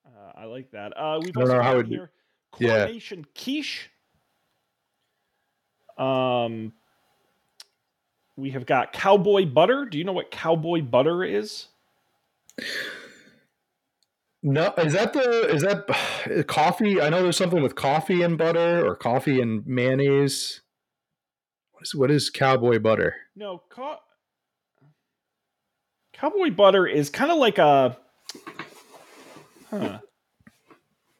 [0.05, 0.93] Uh, I like that.
[0.97, 2.11] Uh, we've don't also know how got here
[2.59, 2.87] yeah.
[3.35, 3.89] Quiche.
[5.97, 6.73] Um,
[8.35, 9.85] we have got Cowboy Butter.
[9.85, 11.67] Do you know what Cowboy Butter is?
[14.45, 17.01] No, is that the is that coffee?
[17.01, 20.61] I know there's something with coffee and butter or coffee and mayonnaise.
[21.71, 23.15] What is what is cowboy butter?
[23.35, 23.99] No, cow-
[26.13, 27.97] Cowboy Butter is kind of like a.
[29.69, 29.99] Huh.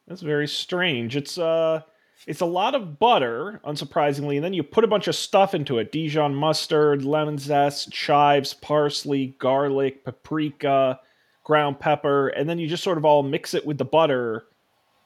[0.06, 1.14] That's very strange.
[1.16, 1.82] It's uh
[2.26, 5.78] it's a lot of butter, unsurprisingly, and then you put a bunch of stuff into
[5.78, 11.00] it: Dijon mustard, lemon zest, chives, parsley, garlic, paprika,
[11.44, 14.44] ground pepper, and then you just sort of all mix it with the butter,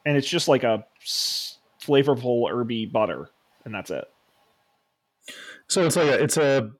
[0.06, 0.84] and it's just like a
[1.82, 3.28] flavorful herby butter,
[3.64, 4.04] and that's it.
[5.68, 6.70] So it's like a it's a,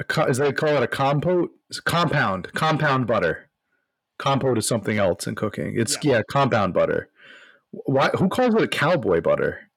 [0.00, 1.50] a is they call it a compote?
[1.68, 3.48] It's a compound compound butter.
[4.18, 5.74] Compote is something else in cooking.
[5.76, 6.16] It's Yeah.
[6.18, 7.08] yeah, compound butter.
[7.70, 8.10] Why?
[8.10, 9.70] Who calls it a cowboy butter?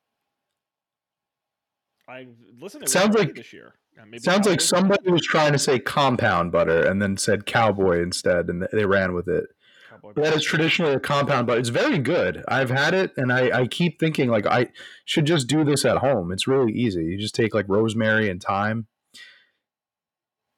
[2.07, 2.27] I
[2.59, 2.83] listen.
[2.83, 3.73] It Sounds like- this year.
[3.97, 8.01] Yeah, maybe Sounds like somebody was trying to say compound butter and then said cowboy
[8.01, 9.45] instead, and they ran with it.
[9.89, 12.43] Cowboy That is traditionally a compound, but it's very good.
[12.47, 14.67] I've had it, and I, I keep thinking like I
[15.05, 16.31] should just do this at home.
[16.31, 17.05] It's really easy.
[17.05, 18.87] You just take like rosemary and thyme,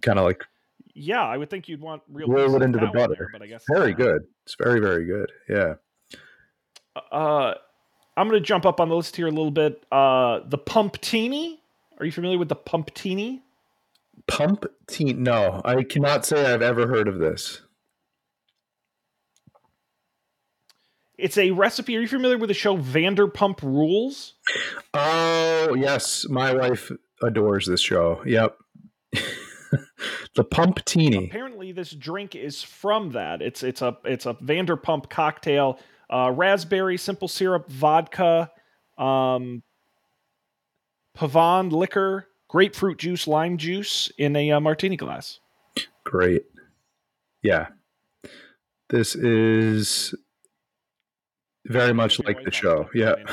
[0.02, 0.44] kind of like
[0.96, 3.30] Yeah, I would think you'd want real Roll it into the in there, butter.
[3.32, 3.98] but I guess very not.
[4.00, 4.22] good.
[4.46, 5.32] It's very very good.
[5.48, 5.74] Yeah.
[7.12, 7.54] Uh,
[8.16, 9.84] I'm gonna jump up on the list here a little bit.
[9.92, 11.62] Uh, the pumptini.
[12.00, 13.42] Are you familiar with the pumptini?
[14.28, 15.14] Pump tea.
[15.14, 17.62] No, I cannot say I've ever heard of this.
[21.18, 21.98] It's a recipe.
[21.98, 24.36] Are you familiar with the show Vanderpump Rules?
[24.94, 26.92] Oh yes, my wife
[27.24, 28.22] adores this show.
[28.26, 28.58] Yep.
[30.36, 31.26] the pumptini.
[31.26, 33.42] Apparently, this drink is from that.
[33.42, 35.80] It's it's a it's a Vanderpump cocktail.
[36.10, 38.50] Uh, raspberry, simple syrup, vodka,
[38.98, 39.62] um,
[41.18, 45.40] Pavan liquor, grapefruit juice, lime juice in a uh, martini glass.
[46.04, 46.44] Great.
[47.42, 47.68] Yeah.
[48.90, 50.14] This is
[51.66, 52.88] very much like the show.
[52.94, 53.16] Yeah.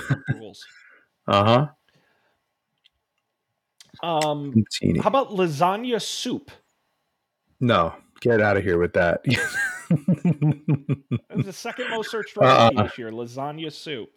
[1.26, 1.68] Uh
[4.02, 4.06] huh.
[4.06, 5.00] Um, Teeny.
[5.00, 6.50] how about lasagna soup?
[7.60, 9.22] No, get out of here with that.
[9.90, 12.70] It was the second most searched Uh-uh.
[12.74, 13.10] recipe this year.
[13.10, 14.10] Lasagna soup.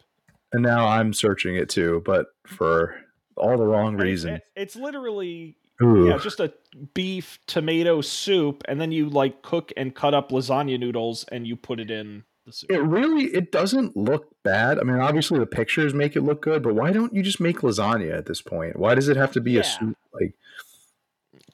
[0.52, 2.94] and now I'm searching it too, but for
[3.38, 6.08] all the wrong And it- it's literally Ooh.
[6.08, 6.52] yeah, just a
[6.94, 11.56] beef tomato soup, and then you like cook and cut up lasagna noodles, and you
[11.56, 12.70] put it in the soup.
[12.70, 14.78] It really it doesn't look bad.
[14.78, 17.58] I mean, obviously the pictures make it look good, but why don't you just make
[17.60, 18.76] lasagna at this point?
[18.78, 19.60] Why does it have to be Yeah.
[19.60, 19.96] a soup?
[20.12, 20.34] Like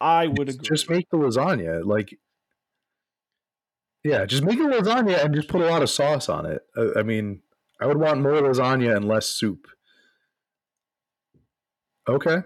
[0.00, 0.68] I would just, agree.
[0.76, 1.84] just make the lasagna.
[1.84, 2.18] Like
[4.02, 6.62] yeah, just make a lasagna and just put a lot of sauce on it.
[6.76, 7.40] Uh, I mean,
[7.80, 9.66] I would want more lasagna and less soup.
[12.08, 12.38] Okay.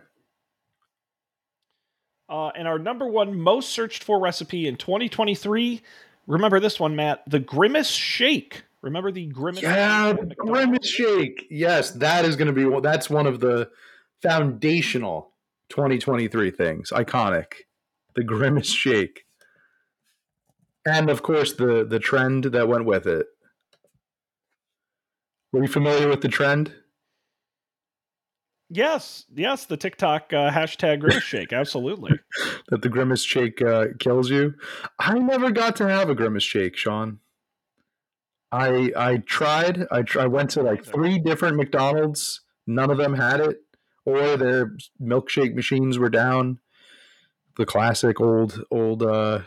[2.28, 5.82] Uh, and our number one most searched for recipe in 2023.
[6.26, 7.22] Remember this one, Matt?
[7.26, 8.64] The Grimace Shake.
[8.82, 9.62] Remember the Grimace?
[9.62, 11.46] Yeah, Shake the grimace shake.
[11.50, 13.70] Yes, that is going to be that's one of the
[14.22, 15.32] foundational
[15.70, 16.90] 2023 things.
[16.90, 17.52] Iconic.
[18.14, 19.24] The grimace shake.
[20.86, 23.26] And of course the the trend that went with it.
[25.52, 26.72] Were you familiar with the trend?
[28.70, 31.52] Yes, yes, the TikTok uh, hashtag Grimace Shake.
[31.52, 32.18] Absolutely.
[32.70, 34.52] That the grimace shake uh, kills you?
[34.98, 37.18] I never got to have a grimace shake, Sean.
[38.52, 39.86] I I tried.
[39.90, 42.42] I tr- I went to like three different McDonald's.
[42.66, 43.56] None of them had it,
[44.04, 46.58] or their milkshake machines were down.
[47.56, 49.40] The classic old old uh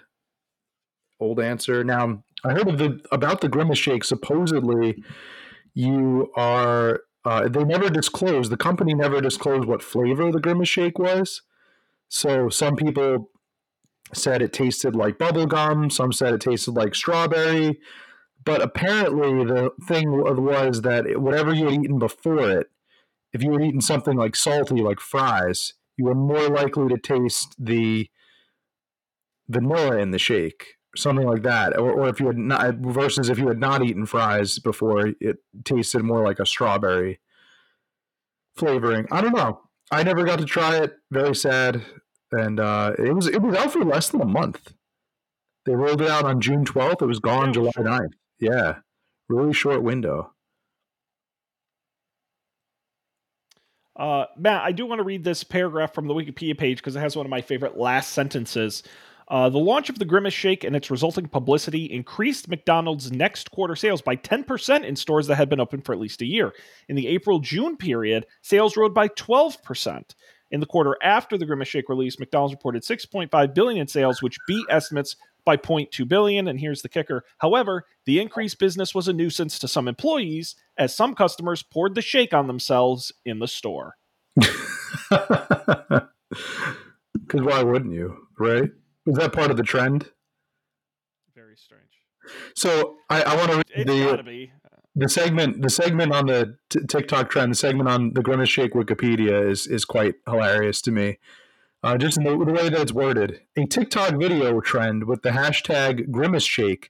[1.20, 1.84] old answer.
[1.84, 4.04] Now I heard of the about the grimace shake.
[4.04, 5.04] Supposedly,
[5.76, 7.02] you are.
[7.24, 8.52] Uh, they never disclosed.
[8.52, 11.42] The company never disclosed what flavor the grimace shake was.
[12.10, 13.30] So some people
[14.14, 15.90] said it tasted like bubble gum.
[15.90, 17.80] Some said it tasted like strawberry.
[18.44, 22.68] But apparently, the thing was that whatever you had eaten before it,
[23.34, 27.56] if you had eaten something like salty, like fries, you were more likely to taste
[27.60, 28.10] the
[29.48, 30.78] vanilla in the shake.
[30.96, 34.06] Something like that, or, or if you had not versus if you had not eaten
[34.06, 37.20] fries before, it tasted more like a strawberry
[38.56, 39.08] flavoring.
[39.12, 39.62] I don't know.
[39.92, 40.94] I never got to try it.
[41.12, 41.84] Very sad,
[42.32, 44.74] and uh, it was it was out for less than a month.
[45.66, 47.02] They rolled it out on June twelfth.
[47.02, 47.84] It was gone Yeah, July sure.
[47.84, 48.14] 9th.
[48.40, 48.76] Yeah,
[49.30, 50.34] really short window.
[53.96, 57.02] Uh, Matt, I do want to read this paragraph from the Wikipedia page because it
[57.02, 58.82] has one of my favorite last sentences.
[59.32, 63.78] Uh, the launch of the Grimace Shake and its resulting publicity increased McDonald's next quarter
[63.78, 66.54] sales by 10% in stores that had been open for at least a year.
[66.90, 70.16] In the April June period, sales rose by 12%.
[70.52, 74.36] In the quarter after the Grimace Shake release, McDonald's reported 6.5 billion in sales, which
[74.50, 75.16] beat estimates
[75.46, 76.50] by 0.2 billion.
[76.50, 77.24] And here's the kicker.
[77.38, 82.02] However, the increased business was a nuisance to some employees as some customers poured the
[82.02, 83.96] shake on themselves in the store.
[87.32, 88.70] Because why wouldn't you, right?
[89.12, 90.10] Is that part of the trend?
[91.36, 91.84] Very strange.
[92.56, 94.48] So I, I want to read the
[94.96, 98.72] the segment the segment on the t- TikTok trend, the segment on the Grimace Shake
[98.72, 101.18] Wikipedia is is quite hilarious to me.
[101.84, 105.32] Uh, just in the, the way that it's worded, a TikTok video trend with the
[105.32, 106.90] hashtag Grimace Shake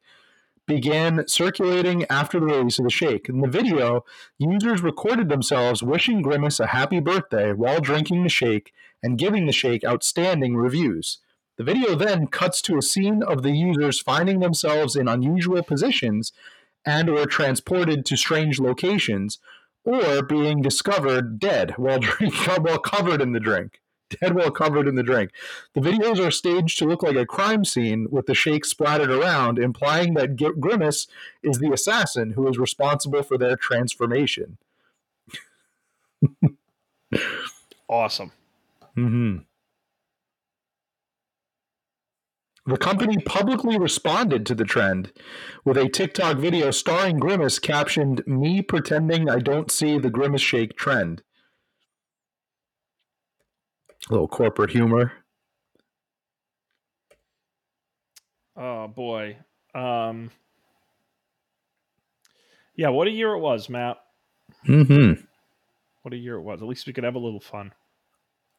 [0.68, 3.30] began circulating after the release of the shake.
[3.30, 4.06] In the video,
[4.38, 9.52] users recorded themselves wishing Grimace a happy birthday while drinking the shake and giving the
[9.52, 11.18] shake outstanding reviews.
[11.62, 16.32] The video then cuts to a scene of the users finding themselves in unusual positions
[16.88, 19.38] and or transported to strange locations
[19.84, 24.96] or being discovered dead while drink while covered in the drink dead while covered in
[24.96, 25.30] the drink
[25.76, 29.60] the videos are staged to look like a crime scene with the shake splattered around
[29.60, 31.06] implying that G- grimace
[31.44, 34.58] is the assassin who is responsible for their transformation
[37.88, 38.32] Awesome.
[38.98, 39.38] mm-hmm.
[42.66, 45.12] The company publicly responded to the trend
[45.66, 50.76] with a TikTok video starring Grimace captioned, Me pretending I don't see the Grimace Shake
[50.76, 51.24] trend.
[54.10, 55.12] A little corporate humor.
[58.56, 59.38] Oh boy.
[59.74, 60.30] Um
[62.76, 63.98] Yeah, what a year it was, Matt.
[64.68, 65.24] Mm-hmm.
[66.04, 66.62] What a year it was.
[66.62, 67.74] At least we could have a little fun.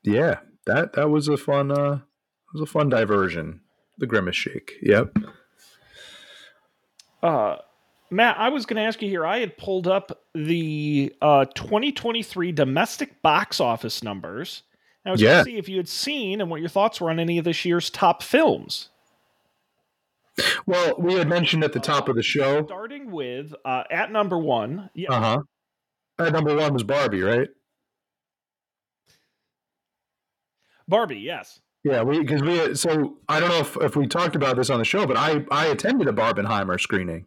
[0.03, 2.01] Yeah, that that was a fun uh
[2.53, 3.61] was a fun diversion.
[3.99, 4.73] The Grimace Shake.
[4.83, 5.17] Yep.
[7.23, 7.57] Uh
[8.11, 9.25] Matt, I was going to ask you here.
[9.25, 14.65] I had pulled up the uh, 2023 domestic box office numbers.
[15.03, 15.29] And I was Yeah.
[15.33, 17.45] going to see if you had seen and what your thoughts were on any of
[17.47, 18.91] this year's top films.
[20.67, 22.67] Well, we had mentioned at the top of the show.
[22.67, 25.39] Starting with uh, at number one, yeah, Uh-huh.
[26.19, 27.49] At number one was Barbie, right?
[30.87, 31.21] Barbie.
[31.21, 31.61] Yes.
[31.85, 34.79] Yeah, we because we so I don't know if, if we talked about this on
[34.79, 37.27] the show, but I I attended a Barbenheimer screening.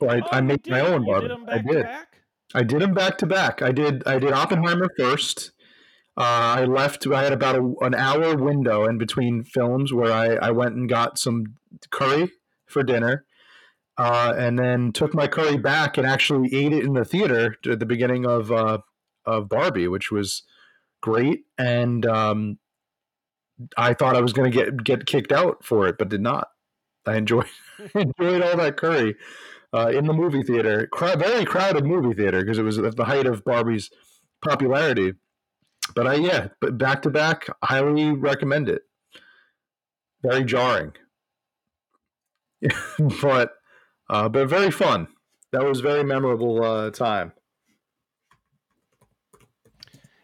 [0.00, 1.20] So I, Oh, I made my own You Barben.
[1.22, 1.86] did 'em I did.
[2.54, 3.62] I did them back to back.
[3.62, 5.52] I did I did Oppenheimer first.
[6.16, 7.06] Uh, I left.
[7.06, 10.88] I had about a, an hour window in between films where I, I went and
[10.88, 11.54] got some
[11.90, 12.32] curry
[12.66, 13.24] for dinner,
[13.96, 17.78] uh, and then took my curry back and actually ate it in the theater at
[17.78, 18.78] the beginning of uh,
[19.24, 20.42] of Barbie, which was
[21.00, 21.44] great.
[21.58, 22.58] And um,
[23.76, 26.48] I thought I was going to get get kicked out for it, but did not.
[27.06, 27.46] I enjoyed
[27.94, 29.16] enjoyed all that curry
[29.74, 30.88] uh, in the movie theater.
[30.92, 33.90] Cra- very crowded movie theater because it was at the height of Barbie's
[34.42, 35.14] popularity.
[35.94, 38.82] But I yeah, but back to back, highly recommend it.
[40.22, 40.92] Very jarring,
[43.22, 43.52] but
[44.08, 45.08] uh, but very fun.
[45.52, 47.32] That was very memorable uh, time.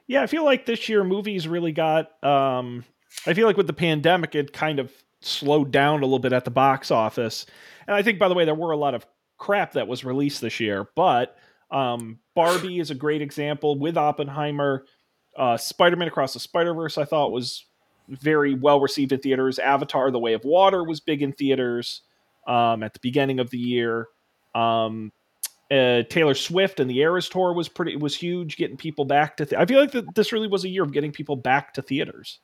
[0.07, 2.23] Yeah, I feel like this year movies really got.
[2.25, 2.85] Um,
[3.27, 6.45] I feel like with the pandemic, it kind of slowed down a little bit at
[6.45, 7.47] the box office.
[7.87, 9.07] And I think, by the way, there were a lot of
[9.39, 10.89] crap that was released this year.
[10.95, 11.37] But
[11.71, 14.85] um, Barbie is a great example with Oppenheimer.
[15.37, 17.65] Uh, Spider Man Across the Spider Verse, I thought was
[18.09, 19.59] very well received in theaters.
[19.59, 22.03] Avatar: The Way of Water was big in theaters
[22.47, 24.07] um, at the beginning of the year.
[24.55, 25.13] Um,
[25.71, 29.47] uh, Taylor Swift and the Eras tour was pretty was huge, getting people back to.
[29.47, 31.83] Th- I feel like that this really was a year of getting people back to
[31.83, 32.41] theaters.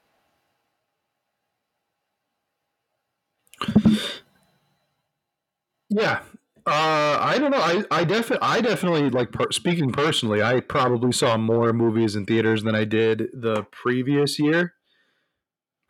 [5.89, 6.21] Yeah.
[6.65, 7.61] Uh, I don't know.
[7.61, 10.43] I I definitely I definitely like per- speaking personally.
[10.43, 14.75] I probably saw more movies in theaters than I did the previous year.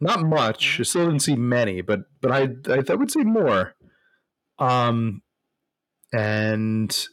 [0.01, 0.81] Not much.
[0.81, 3.75] I still didn't see many, but but I I, I would say more.
[4.59, 5.23] Um,
[6.13, 7.07] and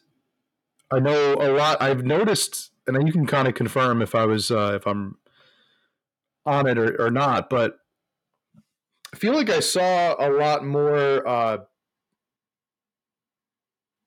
[0.92, 1.82] I know a lot.
[1.82, 5.18] I've noticed, and you can kind of confirm if I was uh, if I'm
[6.46, 7.50] on it or, or not.
[7.50, 7.80] But
[9.14, 11.58] I feel like I saw a lot more uh,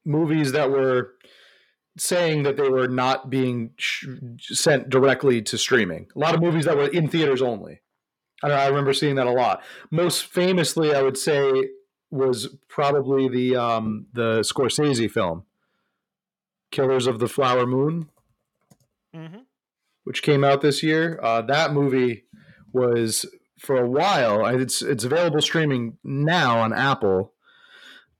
[0.04, 1.14] movies that were
[1.98, 4.06] saying that they were not being sh-
[4.40, 6.08] sent directly to streaming.
[6.16, 7.80] A lot of movies that were in theaters only.
[8.42, 9.62] I, know, I remember seeing that a lot.
[9.90, 11.68] Most famously, I would say
[12.10, 15.44] was probably the um, the Scorsese film,
[16.72, 18.08] Killers of the Flower Moon,
[19.14, 19.40] Mm-hmm.
[20.04, 21.20] which came out this year.
[21.22, 22.24] Uh, that movie
[22.72, 23.26] was
[23.58, 24.44] for a while.
[24.46, 27.34] It's it's available streaming now on Apple,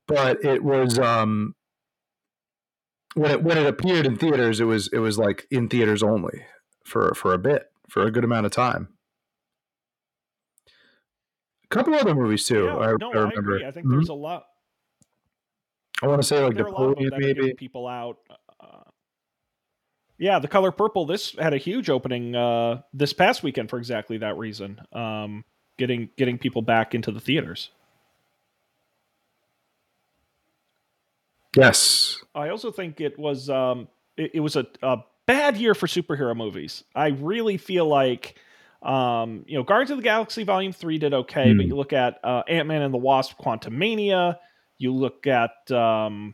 [0.07, 1.55] but it was um,
[3.15, 6.45] when it when it appeared in theaters, it was it was like in theaters only
[6.85, 8.89] for for a bit for a good amount of time.
[11.65, 12.65] A couple other movies too.
[12.65, 13.55] Yeah, I, no, I I, remember.
[13.55, 13.65] agree.
[13.65, 13.91] I think Mhm.
[13.91, 14.43] there's a lot.
[16.01, 17.53] I want to say like there are a lot of them Napoleon, maybe.
[17.55, 18.17] people out.
[20.23, 21.05] Yeah, the color purple.
[21.05, 24.79] This had a huge opening uh, this past weekend for exactly that reason.
[24.93, 25.43] Um,
[25.77, 27.71] getting getting people back into the theaters.
[31.57, 32.23] Yes.
[32.33, 36.33] I also think it was um, it, it was a, a bad year for superhero
[36.33, 36.85] movies.
[36.95, 38.35] I really feel like
[38.81, 41.67] um, you know Guardians of the Galaxy Volume Three did okay, but Hmm.
[41.67, 44.37] you look at uh, Ant Man and the Wasp: Quantumania,
[44.77, 46.33] you look at um,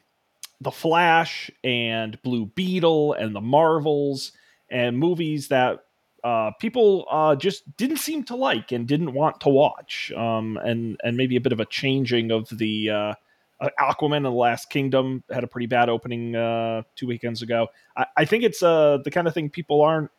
[0.62, 4.32] the Flash and Blue Beetle and the Marvels
[4.70, 5.86] and movies that
[6.24, 11.00] uh, people uh, just didn't seem to like and didn't want to watch, um, and
[11.04, 12.90] and maybe a bit of a changing of the.
[12.90, 13.14] Uh,
[13.62, 17.68] uh, Aquaman and the Last Kingdom had a pretty bad opening uh, two weekends ago.
[17.98, 20.10] I, I think it's uh, the kind of thing people aren't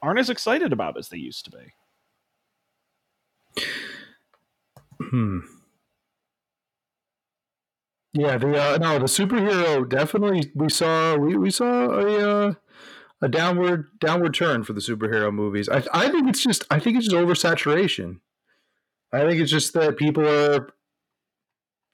[0.00, 3.64] aren't as excited about as they used to be.
[5.00, 5.40] Hmm.
[8.14, 12.54] Yeah, the uh, no, the superhero definitely we saw we, we saw a uh,
[13.22, 15.68] a downward downward turn for the superhero movies.
[15.68, 18.20] I I think it's just I think it's just oversaturation.
[19.12, 20.68] I think it's just that people are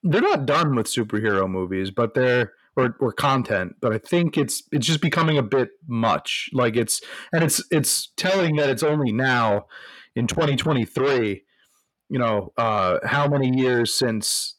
[0.02, 4.62] they're not done with superhero movies, but they're or, or content, but I think it's
[4.72, 6.48] it's just becoming a bit much.
[6.52, 7.00] Like it's
[7.32, 9.66] and it's it's telling that it's only now
[10.16, 11.42] in 2023
[12.10, 14.56] you know uh, how many years since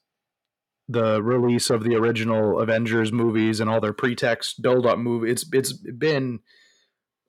[0.90, 5.30] the release of the original Avengers movies and all their pretext build up movie.
[5.30, 6.40] It's it's been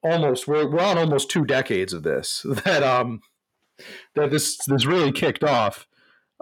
[0.03, 3.21] almost we're we're on almost two decades of this that um
[4.15, 5.87] that this this really kicked off.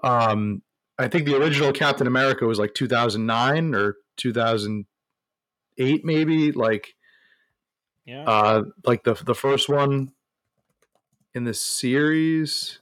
[0.02, 0.62] Um,
[0.98, 6.96] I think the original Captain America was like 2009 or 2008 maybe like
[8.06, 10.14] Yeah, uh like the the first one
[11.36, 12.80] in the series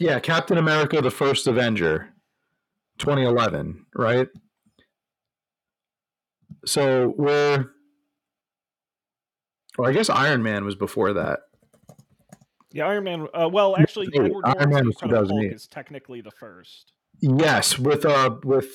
[0.00, 2.08] yeah captain america the first avenger
[2.98, 4.28] 2011 right
[6.66, 7.66] so we're
[9.78, 11.40] well i guess iron man was before that
[12.72, 12.86] yeah.
[12.86, 13.26] Iron Man.
[13.34, 15.52] Uh, well, actually, Edward Iron Man was 2008.
[15.52, 16.92] is technically the first.
[17.20, 18.70] yes with uh with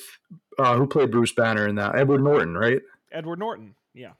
[0.58, 3.74] uh who played bruce banner in that edward norton right Edward Norton.
[3.94, 4.12] Yeah.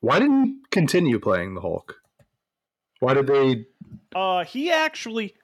[0.00, 1.96] why didn't he continue playing the hulk
[3.00, 3.66] why did they
[4.14, 5.34] Uh, he actually.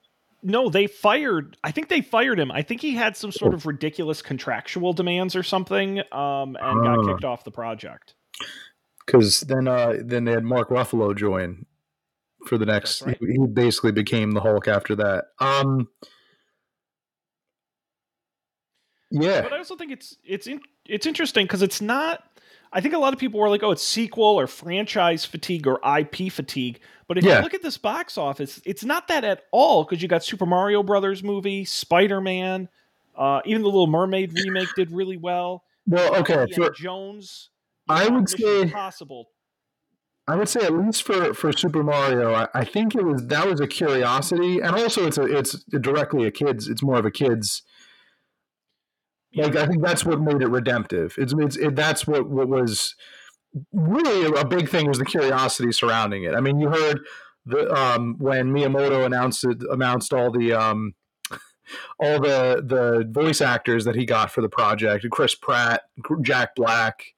[0.47, 1.57] No, they fired.
[1.65, 2.53] I think they fired him.
[2.53, 6.99] I think he had some sort of ridiculous contractual demands or something, um, and got
[6.99, 7.07] Ah.
[7.07, 8.15] kicked off the project.
[9.07, 11.65] because then uh then they had Mark Ruffalo join
[12.47, 13.01] for the next.
[13.03, 13.17] Right.
[13.21, 15.25] He he basically became the Hulk after that.
[15.41, 15.89] Um,
[19.11, 22.23] yeah, But I also think it's it's in, it's interesting because it's not.
[22.75, 25.79] I think a lot of people were like, "Oh, it's sequel or franchise fatigue or
[25.85, 27.37] IP fatigue." But if Yeah.
[27.39, 30.45] you look at this box office, it's not that at all because you got Super
[30.47, 32.69] Mario Brothers movie, Spider Man,
[33.17, 35.63] uh, even the Little Mermaid remake did really well.
[35.87, 36.47] well, okay.
[36.55, 37.51] For, Jones.
[37.89, 39.29] I would say- possible.
[40.27, 43.47] I would say at least for for Super Mario, I, I think it was that
[43.47, 46.67] was a curiosity, and also it's a it's directly a kids.
[46.67, 47.63] It's more of a kids.
[49.37, 51.15] Like I think that's what made it redemptive.
[51.19, 52.95] It's it's it, that's what what was
[53.73, 56.35] really a big thing was the curiosity surrounding it.
[56.35, 57.01] I mean, you heard
[57.47, 60.95] the um, when Miyamoto announced it, announced all the um,
[61.99, 65.83] all the the voice actors that he got for the project: Chris Pratt,
[66.23, 67.15] Jack Black,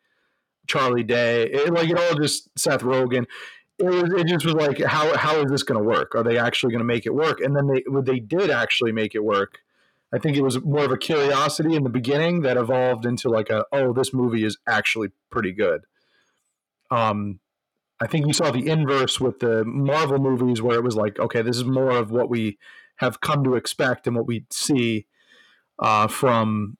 [0.66, 1.44] Charlie Day.
[1.44, 3.26] It, like it all just Seth Rogen.
[3.78, 6.14] It was it just was like how how is this going to work?
[6.14, 7.40] Are they actually going to make it work?
[7.40, 9.58] And then they they did actually make it work.
[10.12, 13.50] I think it was more of a curiosity in the beginning that evolved into like
[13.50, 15.82] a oh this movie is actually pretty good.
[16.90, 17.40] Um,
[18.00, 21.42] I think you saw the inverse with the Marvel movies where it was like okay
[21.42, 22.59] this is more of what we
[22.96, 25.07] have come to expect and what we see
[25.78, 26.78] uh, from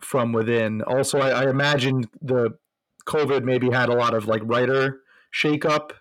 [0.00, 0.82] from within.
[0.82, 2.58] Also, I, I imagine the
[3.06, 5.00] COVID maybe had a lot of like writer
[5.32, 5.92] shakeup.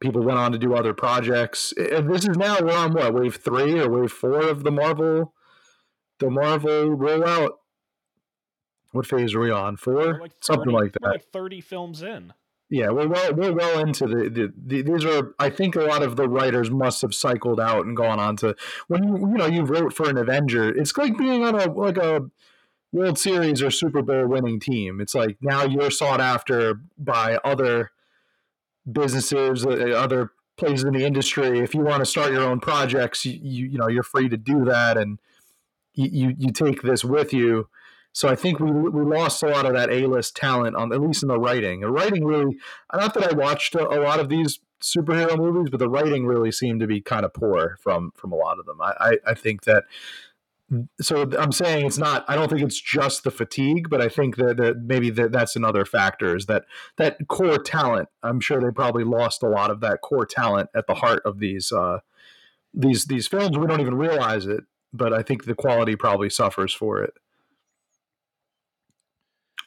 [0.00, 1.72] people went on to do other projects.
[1.76, 5.32] And this is now we're on what wave three or wave four of the Marvel,
[6.18, 7.52] the Marvel rollout.
[8.92, 9.76] What phase are we on?
[9.76, 11.02] 4 Like something like that.
[11.02, 12.32] like thirty films in.
[12.70, 16.02] Yeah, we're well we're well into the, the, the these are I think a lot
[16.02, 18.56] of the writers must have cycled out and gone on to
[18.88, 21.98] when you you know you wrote for an Avenger, it's like being on a like
[21.98, 22.30] a
[22.92, 25.00] World Series or Super Bowl winning team.
[25.00, 27.90] It's like now you're sought after by other
[28.90, 31.58] businesses, uh, other places in the industry.
[31.58, 34.64] If you want to start your own projects, you, you know you're free to do
[34.64, 35.18] that, and
[35.94, 37.68] you, you take this with you.
[38.12, 41.00] So I think we we lost a lot of that A list talent on at
[41.00, 41.80] least in the writing.
[41.80, 42.56] The writing really,
[42.94, 46.52] not that I watched a, a lot of these superhero movies, but the writing really
[46.52, 48.80] seemed to be kind of poor from from a lot of them.
[48.80, 49.84] I I, I think that.
[51.00, 52.24] So I'm saying it's not.
[52.28, 55.56] I don't think it's just the fatigue, but I think that, that maybe that that's
[55.56, 56.64] another factor is that
[56.96, 58.08] that core talent.
[58.22, 61.38] I'm sure they probably lost a lot of that core talent at the heart of
[61.38, 61.98] these uh,
[62.72, 63.58] these these films.
[63.58, 64.64] We don't even realize it,
[64.94, 67.12] but I think the quality probably suffers for it.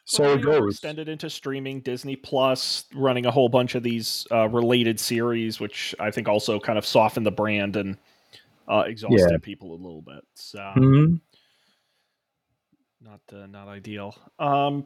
[0.05, 0.75] So Well, it goes.
[0.75, 5.93] extended into streaming Disney Plus, running a whole bunch of these uh, related series, which
[5.99, 7.97] I think also kind of softened the brand and
[8.69, 10.23] uh, exhausted people a little bit.
[10.36, 11.19] So Mhm.
[13.01, 14.15] not uh, not ideal.
[14.39, 14.86] Um,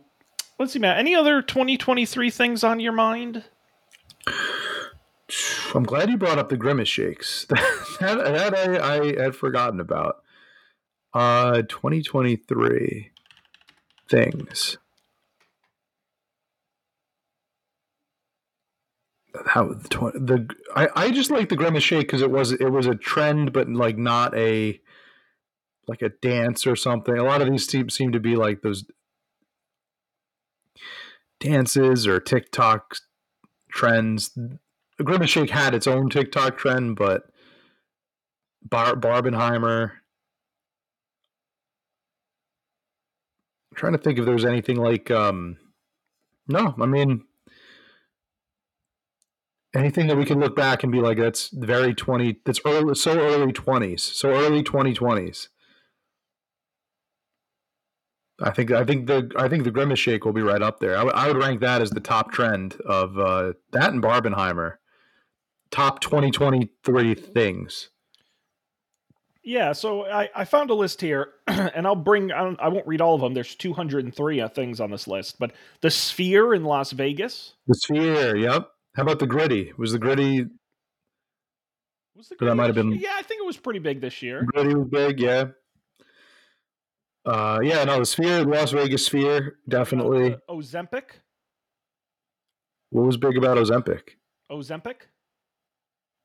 [0.59, 0.97] let's see, Matt.
[0.97, 3.43] Any other 2023 things on your mind?
[5.73, 7.45] I'm glad you brought up the grimace shakes.
[7.49, 10.23] that that I, I had forgotten about.
[11.13, 13.11] Uh, 2023
[14.09, 14.77] things.
[19.45, 22.85] How the, the I, I just like the grimace shake because it was it was
[22.85, 24.79] a trend, but like not a
[25.87, 27.17] like a dance or something.
[27.17, 28.85] A lot of these seem seem to be like those
[31.39, 32.95] dances or TikTok
[33.71, 34.29] trends.
[34.97, 37.23] The Grimace Shake had its own TikTok trend, but
[38.63, 39.91] Bar- Barbenheimer.
[43.81, 45.11] Trying to think if there's anything like.
[45.11, 45.57] Um,
[46.47, 47.25] no, I mean
[49.75, 52.39] anything that we can look back and be like, that's very twenty.
[52.45, 55.49] That's early, so early twenties, so early twenty twenties.
[58.41, 60.97] I think I think the I think the Grimace Shake will be right up there.
[60.97, 64.77] I would- I would rank that as the top trend of uh, that and Barbenheimer.
[65.69, 67.90] Top 2023 things.
[69.43, 72.31] Yeah, so I, I found a list here, and I'll bring.
[72.31, 73.33] I, don't, I won't read all of them.
[73.33, 78.37] There's 203 uh, things on this list, but the Sphere in Las Vegas The Sphere,
[78.37, 78.69] yep.
[78.95, 79.73] How about the Gritty?
[79.77, 80.45] Was the Gritty
[82.15, 84.43] was the That might have been- Yeah, I think it was pretty big this year.
[84.53, 85.45] Gritty was big, yeah.
[87.25, 90.33] Uh, yeah, no, the Sphere, Las Vegas Sphere, definitely.
[90.33, 91.03] Uh, Ozempic.
[92.89, 94.01] What was big about Ozempic?
[94.51, 94.95] Ozempic.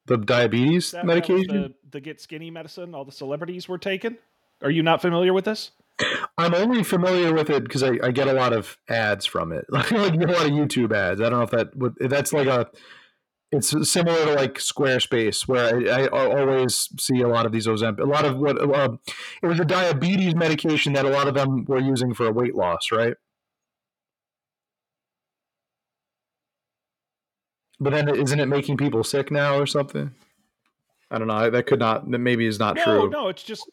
[0.07, 1.62] The diabetes That, medication?
[1.62, 4.16] the, the get skinny medicine all the celebrities were taking.
[4.62, 5.72] Are you not familiar with this?
[6.38, 9.64] I'm only familiar with it because I, I get a lot of ads from it.
[9.70, 11.20] Like, a lot of YouTube ads.
[11.20, 11.68] I don't know if that
[12.00, 12.66] if that's like a.
[13.52, 18.00] It's similar to like Squarespace, where I, I always see a lot of these Ozempic.
[18.00, 18.96] A lot of what uh,
[19.40, 22.90] it was a diabetes medication that a lot of them were using for weight loss,
[22.90, 23.14] right?
[27.78, 30.14] But then, isn't it making people sick now or something?
[31.10, 31.50] I don't know.
[31.50, 32.10] That could not.
[32.10, 33.10] That maybe is not no, true.
[33.10, 33.68] no, it's just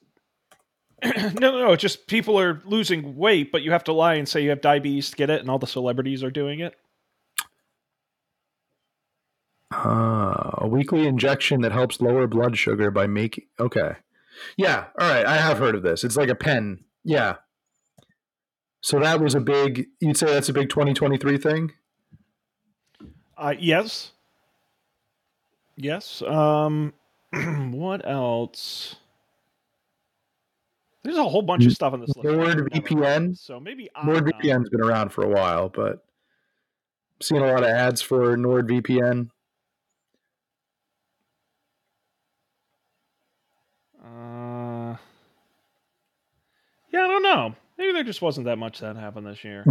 [1.39, 4.41] no, no, it's just people are losing weight, but you have to lie and say
[4.41, 6.75] you have diabetes to get it, and all the celebrities are doing it.
[9.71, 13.45] Ah, a weekly injection that helps lower blood sugar by making.
[13.59, 13.95] Okay.
[14.55, 14.85] Yeah.
[14.99, 15.25] All right.
[15.25, 16.03] I have heard of this.
[16.03, 16.83] It's like a pen.
[17.03, 17.37] Yeah.
[18.81, 19.87] So that was a big.
[19.99, 21.73] You'd say that's a big 2023 thing.
[23.43, 24.13] Uh, yes,
[25.75, 26.21] yes.
[26.21, 26.93] Um,
[27.73, 28.95] what else?
[31.03, 32.25] There's a whole bunch of stuff on this list.
[32.25, 33.37] NordVPN.
[33.37, 38.01] So maybe NordVPN's been around for a while, but I'm seeing a lot of ads
[38.01, 39.29] for NordVPN.
[44.01, 44.95] Uh,
[46.93, 47.55] yeah, I don't know.
[47.77, 49.65] Maybe there just wasn't that much that happened this year.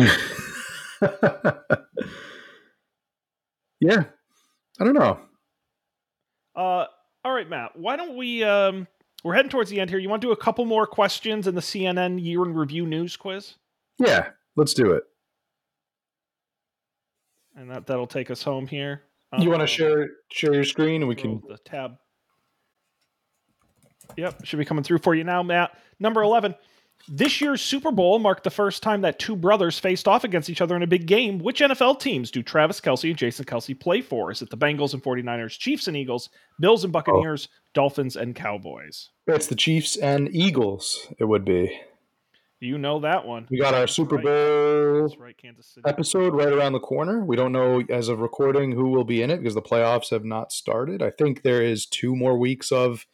[3.83, 4.05] yeah.
[4.81, 5.19] I don't know.
[6.57, 6.87] Uh,
[7.25, 7.77] all right, Matt.
[7.77, 8.43] Why don't we?
[8.45, 8.87] Um,
[9.25, 9.99] we're heading towards the end here.
[9.99, 13.17] You want to do a couple more questions in the CNN year in review news
[13.17, 13.55] quiz,
[13.99, 14.29] Yeah.
[14.57, 15.05] Let's do it.
[17.57, 19.03] and that that'll take us home here.
[19.39, 21.43] You want Um, to share share your screen and we can.
[21.49, 21.97] the tab.
[24.17, 25.79] Yep, should be coming through for you now, Matt.
[25.99, 26.55] Number eleven.
[27.09, 30.61] This year's Super Bowl marked the first time that two brothers faced off against each
[30.61, 31.39] other in a big game.
[31.39, 34.31] Which NFL teams do Travis Kelce and Jason Kelce play for?
[34.31, 36.31] Is it the Bengals and 49ers, Chiefs and Eagles,
[36.61, 37.55] Bills and Buccaneers, oh.
[37.75, 39.11] Dolphins and Cowboys?
[39.27, 41.81] It's the Chiefs and Eagles, it would be.
[42.61, 43.49] You know that one.
[43.51, 44.25] We got our Super right.
[44.25, 45.37] Bowl right,
[45.85, 47.25] episode right around the corner.
[47.25, 50.25] We don't know as of recording who will be in it because the playoffs have
[50.25, 51.03] not started.
[51.03, 53.05] I think there is two more weeks of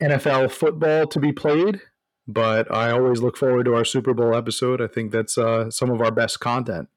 [0.00, 1.82] NFL football to be played
[2.28, 4.82] but I always look forward to our Super Bowl episode.
[4.82, 6.90] I think that's uh, some of our best content.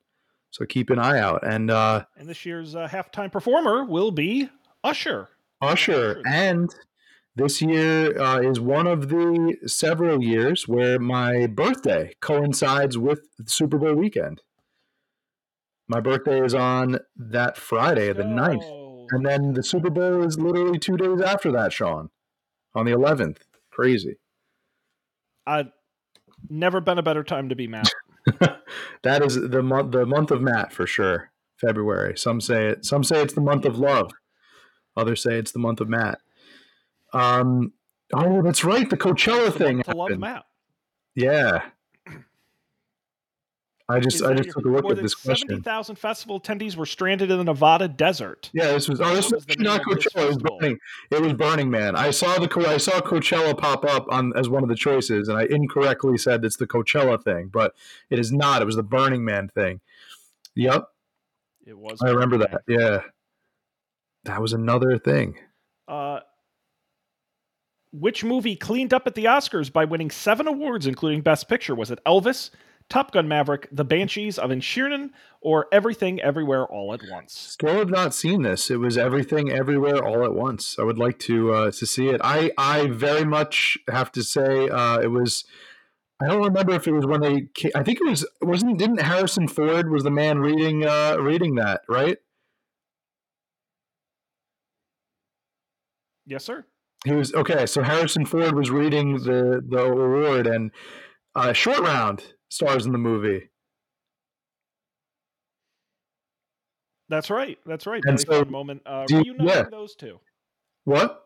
[0.52, 1.48] So keep an eye out.
[1.48, 4.50] And uh, and this year's uh, halftime performer will be
[4.84, 5.30] Usher.
[5.62, 6.76] Usher, and
[7.36, 13.50] this year uh, is one of the several years where my birthday coincides with the
[13.50, 14.42] Super Bowl weekend.
[15.88, 19.08] My birthday is on that Friday, the 9th.
[19.12, 22.10] And then the Super Bowl is literally two days after that, Sean,
[22.74, 23.40] on the 11th.
[23.72, 24.16] Crazy.
[25.46, 25.66] I
[26.50, 27.89] never been a better time to be Matt.
[29.04, 31.32] that is the month the month of Matt for sure.
[31.58, 32.18] February.
[32.18, 32.86] Some say it.
[32.86, 34.12] Some say it's the month of love.
[34.98, 36.20] Others say it's the month of Matt.
[37.14, 37.74] Um.
[38.14, 38.89] Oh, that's right.
[38.89, 39.84] The Coachella thing.
[39.84, 40.44] To love Matt.
[41.16, 41.62] Yeah.
[43.90, 45.50] I just I just took a look at this question.
[45.50, 48.50] Seventy thousand festival attendees were stranded in the Nevada desert.
[48.54, 50.24] Yeah, this was oh, this was, was not Coachella.
[50.24, 50.80] It was Burning.
[51.10, 51.96] It was Burning Man.
[51.96, 55.38] I saw the I saw Coachella pop up on as one of the choices, and
[55.38, 57.74] I incorrectly said it's the Coachella thing, but
[58.10, 58.62] it is not.
[58.62, 59.82] It was the Burning Man thing.
[60.56, 60.88] Yep,
[61.66, 62.00] it was.
[62.02, 62.48] I remember Man.
[62.52, 62.62] that.
[62.68, 63.02] Yeah,
[64.26, 65.38] that was another thing.
[65.88, 66.22] Uh,
[67.92, 71.76] which movie cleaned up at the Oscars by winning seven awards, including Best Picture?
[71.76, 72.52] Was it Elvis?
[72.92, 77.32] Top Gun Maverick, The Banshees of Inisherin, or Everything Everywhere All at Once?
[77.34, 78.70] Still have not seen this.
[78.70, 80.76] It was Everything Everywhere All at Once.
[80.78, 82.20] I would like to uh, to see it.
[82.22, 85.46] I I very much have to say uh, it was.
[86.22, 87.48] I don't remember if it was when they.
[87.54, 91.56] Came, I think it was wasn't didn't Harrison Ford was the man reading uh, reading
[91.56, 92.18] that right?
[96.26, 96.66] Yes, sir.
[97.06, 97.66] He was okay.
[97.68, 100.72] So Harrison Ford was reading the the award and
[101.36, 103.49] uh, short round stars in the movie.
[107.10, 107.58] That's right.
[107.66, 108.02] That's right.
[108.06, 109.64] And so, moment uh, reuniting yeah.
[109.70, 110.20] those two.
[110.84, 111.26] What?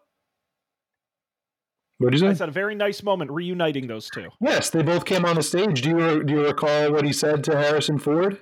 [1.97, 2.31] What did you say?
[2.31, 4.29] I said a very nice moment reuniting those two.
[4.41, 5.81] Yes, they both came on the stage.
[5.81, 8.39] Do you do you recall what he said to Harrison Ford?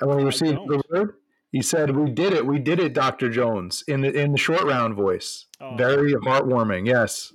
[0.00, 1.14] And when he received the word,
[1.50, 2.44] he said, "We did it.
[2.44, 5.76] We did it, Doctor Jones." In the in the short round voice, oh.
[5.76, 6.86] very heartwarming.
[6.86, 7.32] Yes,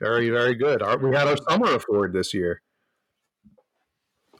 [0.00, 0.82] very very good.
[0.82, 2.62] Our, we had our summer award this year.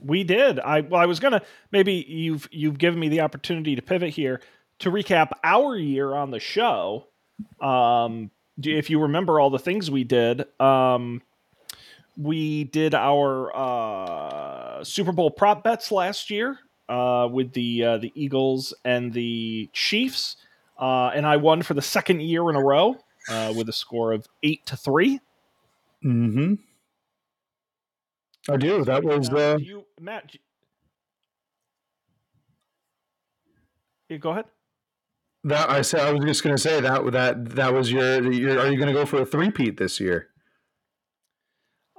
[0.04, 0.60] We did.
[0.60, 1.42] I well, I was gonna
[1.72, 4.40] maybe you've you've given me the opportunity to pivot here
[4.80, 7.06] to recap our year on the show.
[7.60, 8.30] Um,
[8.62, 11.22] if you remember all the things we did, um,
[12.16, 18.12] we did our uh, Super Bowl prop bets last year uh, with the uh, the
[18.14, 20.36] Eagles and the Chiefs,
[20.78, 22.96] uh, and I won for the second year in a row
[23.28, 25.20] uh, with a score of eight to three.
[26.02, 26.54] Hmm.
[28.48, 28.84] I do.
[28.84, 30.34] That was uh, do you, Matt.
[34.08, 34.44] You, go ahead.
[35.44, 38.58] That I said I was just going to say that that that was your, your
[38.58, 40.28] are you going to go for a three-peat this year?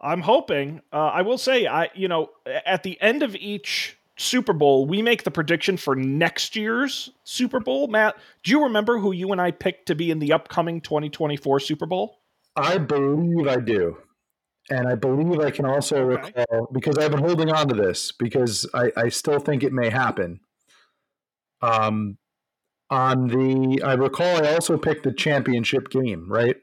[0.01, 0.81] I'm hoping.
[0.93, 2.29] Uh, I will say I you know
[2.65, 7.59] at the end of each Super Bowl, we make the prediction for next year's Super
[7.59, 7.87] Bowl.
[7.87, 11.59] Matt, do you remember who you and I picked to be in the upcoming 2024
[11.59, 12.19] Super Bowl?
[12.55, 13.97] I believe I do
[14.69, 16.31] and I believe I can also okay.
[16.35, 19.89] recall because I've been holding on to this because I, I still think it may
[19.89, 20.39] happen.
[21.61, 22.17] Um,
[22.89, 26.57] on the I recall I also picked the championship game, right?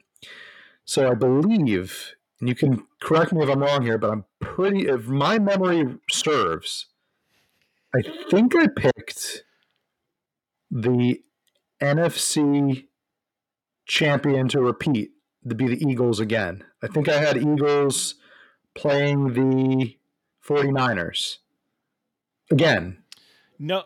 [0.84, 4.88] So I believe, and you can correct me if I'm wrong here, but I'm pretty
[4.88, 6.86] if my memory serves,
[7.94, 9.44] I think I picked
[10.70, 11.20] the
[11.80, 12.86] NFC
[13.86, 15.10] champion to repeat
[15.48, 16.64] to be the Eagles again.
[16.82, 18.16] I think I had Eagles
[18.74, 19.96] playing the
[20.46, 21.38] 49ers
[22.50, 22.98] again.
[23.58, 23.84] No,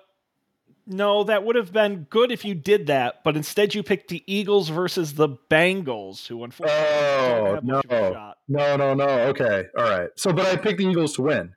[0.87, 4.23] no, that would have been good if you did that, but instead you picked the
[4.27, 8.33] Eagles versus the Bengals, who unfortunately oh, no.
[8.49, 9.09] No, no, no.
[9.29, 9.67] Okay.
[9.77, 10.09] All right.
[10.17, 11.55] So, but I picked the Eagles to win,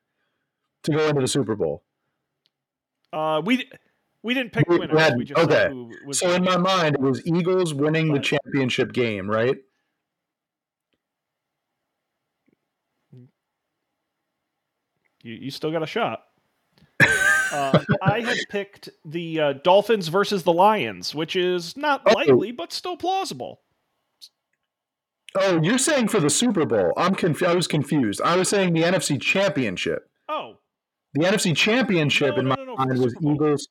[0.83, 1.83] to go into the Super Bowl.
[3.13, 3.69] Uh, we
[4.23, 5.13] we didn't pick we, winners.
[5.15, 5.71] We okay.
[6.11, 9.57] so in my mind, it was Eagles winning the championship game, right?
[15.29, 16.25] You, you still got a shot.
[16.99, 22.13] uh, I had picked the uh, Dolphins versus the Lions, which is not oh.
[22.13, 23.61] likely, but still plausible.
[25.35, 26.91] Oh, you're saying for the Super Bowl?
[26.97, 28.19] I'm conf- I was confused.
[28.23, 30.09] I was saying the NFC Championship.
[30.27, 30.57] Oh,
[31.13, 33.67] The NFC Championship No, in no, my no, mind was Eagles.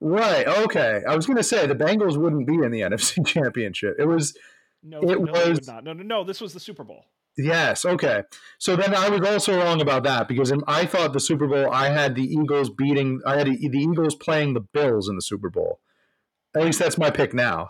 [0.00, 0.46] Right.
[0.46, 1.02] Okay.
[1.08, 3.96] I was going to say the Bengals wouldn't be in the NFC Championship.
[3.98, 4.36] It was
[4.82, 5.82] no, It no, was- not.
[5.82, 6.24] No, no, no.
[6.24, 7.04] This was the Super Bowl.
[7.38, 7.84] Yes.
[7.84, 8.24] Okay.
[8.58, 11.88] So then I was also wrong about that because I thought the Super Bowl I
[11.88, 13.20] had the Eagles beating.
[13.24, 15.80] I had the Eagles playing the Bills in the Super Bowl.
[16.56, 17.68] At least that's my pick now.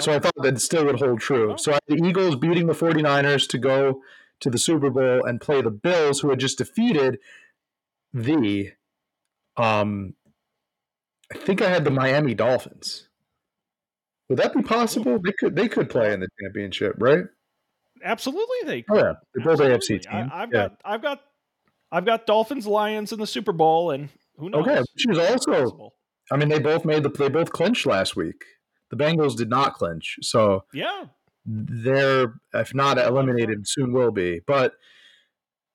[0.00, 1.56] So I thought that still would hold true.
[1.56, 4.02] So I had the Eagles beating the 49ers to go
[4.40, 7.18] to the Super Bowl and play the Bills, who had just defeated
[8.12, 8.72] the,
[9.56, 10.14] um,
[11.32, 13.08] I think I had the Miami Dolphins.
[14.28, 15.18] Would that be possible?
[15.18, 17.24] They could they could play in the championship, right?
[18.04, 18.84] Absolutely, they.
[18.90, 19.98] Oh yeah, they're both Absolutely.
[19.98, 20.30] AFC team.
[20.32, 20.68] I, I've yeah.
[20.68, 21.20] got, I've got,
[21.90, 24.66] I've got Dolphins, Lions in the Super Bowl, and who knows?
[24.66, 25.92] Okay, which is also
[26.30, 28.44] I mean they both made the they both clinched last week.
[28.90, 31.06] The Bengals did not clinch, so Yeah,
[31.46, 34.74] they're if not eliminated soon will be but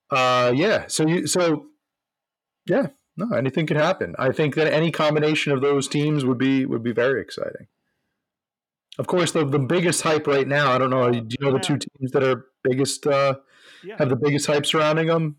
[0.09, 1.67] uh yeah so you so
[2.65, 6.65] yeah no anything could happen i think that any combination of those teams would be
[6.65, 7.67] would be very exciting
[9.00, 11.60] of course the, the biggest hype right now i don't know do you know the
[11.60, 13.34] two teams that are biggest uh
[13.84, 13.95] yeah.
[13.97, 15.36] have the biggest hype surrounding them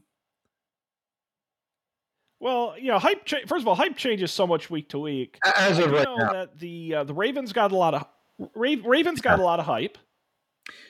[2.43, 3.27] Well, you know, hype.
[3.27, 5.39] Cha- First of all, hype changes so much week to week.
[5.59, 8.07] as I of right know now that the uh, the Ravens got a lot of
[8.55, 9.99] Ra- Ravens got a lot of hype.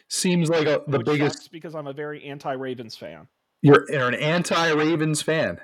[0.09, 3.27] seems like a, the biggest because I'm a very anti-Ravens fan.
[3.63, 5.59] you're, you're an anti-ravens fan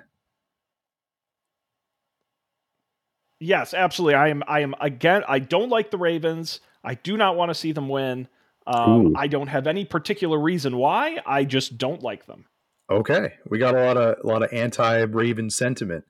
[3.38, 4.14] Yes, absolutely.
[4.14, 4.42] I am.
[4.48, 5.22] I am again.
[5.28, 6.60] I don't like the Ravens.
[6.86, 8.28] I do not want to see them win.
[8.66, 11.18] Um, I don't have any particular reason why.
[11.26, 12.46] I just don't like them.
[12.90, 16.04] Okay, we got a lot of a lot of anti-Raven sentiment.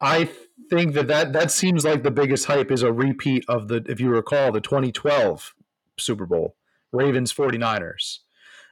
[0.00, 0.30] I
[0.70, 3.98] think that, that that seems like the biggest hype is a repeat of the if
[4.00, 5.54] you recall the 2012
[5.98, 6.54] Super Bowl
[6.92, 8.18] Ravens 49ers.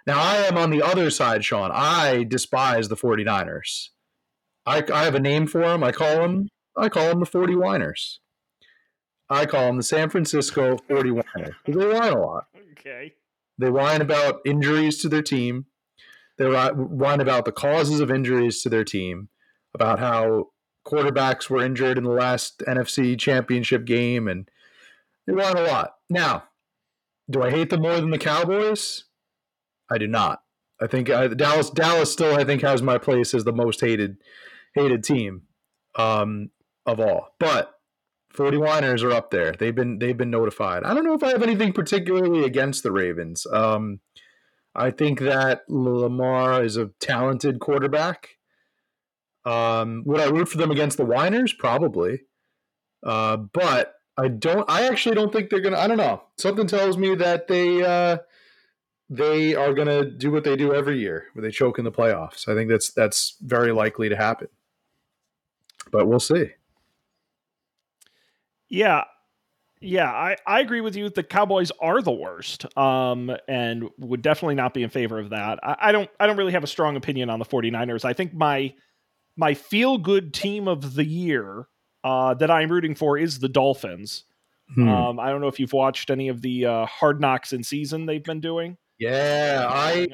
[0.06, 1.72] Now I am on the other side, Sean.
[1.72, 3.88] I despise the 49ers.
[4.64, 5.82] I, I have a name for them.
[5.82, 8.20] I call them I call them the 40 whiners.
[9.28, 11.54] I call them the San Francisco 40 whiners.
[11.66, 12.46] They whine a lot.
[12.72, 13.14] Okay.
[13.58, 15.66] They whine about injuries to their team.
[16.38, 19.28] They whine about the causes of injuries to their team,
[19.74, 20.50] about how
[20.86, 24.48] quarterbacks were injured in the last NFC championship game, and
[25.26, 25.94] they whine a lot.
[26.10, 26.44] Now,
[27.28, 29.04] do I hate them more than the Cowboys?
[29.90, 30.42] I do not.
[30.80, 34.18] I think uh, Dallas Dallas still I think has my place as the most hated
[34.74, 35.42] hated team
[35.94, 36.50] um,
[36.84, 37.34] of all.
[37.38, 37.75] But
[38.36, 39.52] 49ers are up there.
[39.52, 40.84] They've been they've been notified.
[40.84, 43.46] I don't know if I have anything particularly against the Ravens.
[43.46, 44.00] Um,
[44.74, 48.36] I think that Lamar is a talented quarterback.
[49.44, 51.52] Um, would I root for them against the Whiners?
[51.52, 52.22] Probably.
[53.02, 54.68] Uh, but I don't.
[54.68, 55.78] I actually don't think they're gonna.
[55.78, 56.22] I don't know.
[56.36, 58.18] Something tells me that they uh,
[59.08, 62.48] they are gonna do what they do every year, where they choke in the playoffs.
[62.48, 64.48] I think that's that's very likely to happen.
[65.90, 66.52] But we'll see.
[68.68, 69.04] Yeah.
[69.80, 71.10] Yeah, I, I agree with you.
[71.10, 75.58] The Cowboys are the worst, um, and would definitely not be in favor of that.
[75.62, 78.02] I, I don't I don't really have a strong opinion on the 49ers.
[78.04, 78.72] I think my
[79.36, 81.68] my feel good team of the year
[82.04, 84.24] uh, that I'm rooting for is the Dolphins.
[84.74, 84.88] Hmm.
[84.88, 88.06] Um, I don't know if you've watched any of the uh, Hard Knocks in season
[88.06, 90.06] they've been doing yeah, I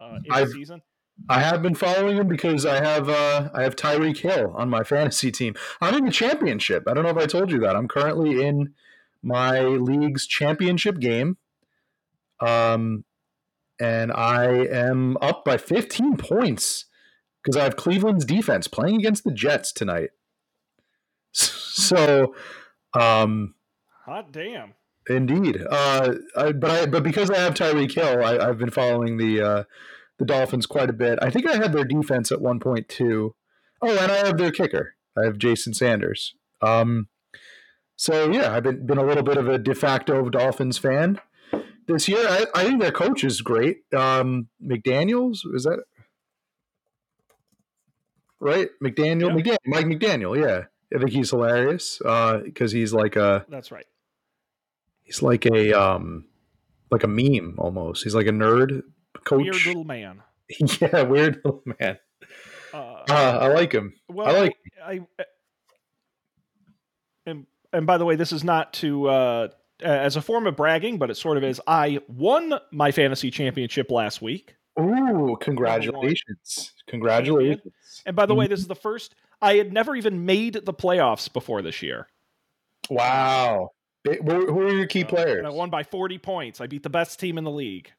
[0.00, 0.80] uh, in I've- season.
[1.28, 4.84] I have been following him because I have uh, I have Tyreek Hill on my
[4.84, 5.54] fantasy team.
[5.80, 6.84] I'm in the championship.
[6.86, 7.76] I don't know if I told you that.
[7.76, 8.74] I'm currently in
[9.22, 11.36] my league's championship game.
[12.40, 13.04] Um,
[13.80, 16.86] and I am up by 15 points
[17.42, 20.10] because I have Cleveland's defense playing against the Jets tonight.
[21.78, 22.34] So,
[22.92, 23.54] um,
[24.04, 24.74] Hot damn.
[25.08, 29.16] Indeed, uh, I, but I but because I have Tyreek Hill, I, I've been following
[29.16, 29.64] the uh,
[30.18, 31.18] the Dolphins quite a bit.
[31.22, 33.34] I think I had their defense at one point too.
[33.80, 34.94] Oh, and I have their kicker.
[35.16, 36.34] I have Jason Sanders.
[36.60, 37.08] Um,
[37.96, 41.20] so yeah, I've been been a little bit of a de facto Dolphins fan
[41.86, 42.26] this year.
[42.28, 43.78] I, I think their coach is great.
[43.96, 45.80] Um, McDaniel's is that
[48.40, 48.68] right?
[48.82, 49.54] McDaniel, Yeah.
[49.54, 50.40] McDaniel, Mike McDaniel.
[50.40, 50.64] Yeah,
[50.94, 53.86] I think he's hilarious because he's like a That's right.
[55.02, 56.26] he's like a um
[56.90, 58.04] like a meme almost.
[58.04, 58.82] He's like a nerd
[59.24, 59.42] coach.
[59.42, 60.22] Weird little man.
[60.80, 61.98] yeah, weird little man.
[62.72, 62.76] Uh,
[63.08, 63.92] Uh, I like him.
[64.08, 65.24] well, I like- I, I
[67.26, 69.48] and and by the way, this is not to uh,
[69.82, 71.60] as a form of bragging, but it sort of is.
[71.66, 76.72] I won my fantasy championship last week, Ooh, congratulations!
[76.88, 78.02] Congratulations!
[78.06, 78.40] and by the Mm-hmm.
[78.40, 79.14] way, this is the first.
[79.40, 82.08] I had never even made the playoffs before this year.
[82.90, 83.70] Wow.
[84.04, 85.44] Who are your key Uh, players?
[85.44, 86.60] I won by forty points.
[86.60, 87.92] I beat the best team in the league.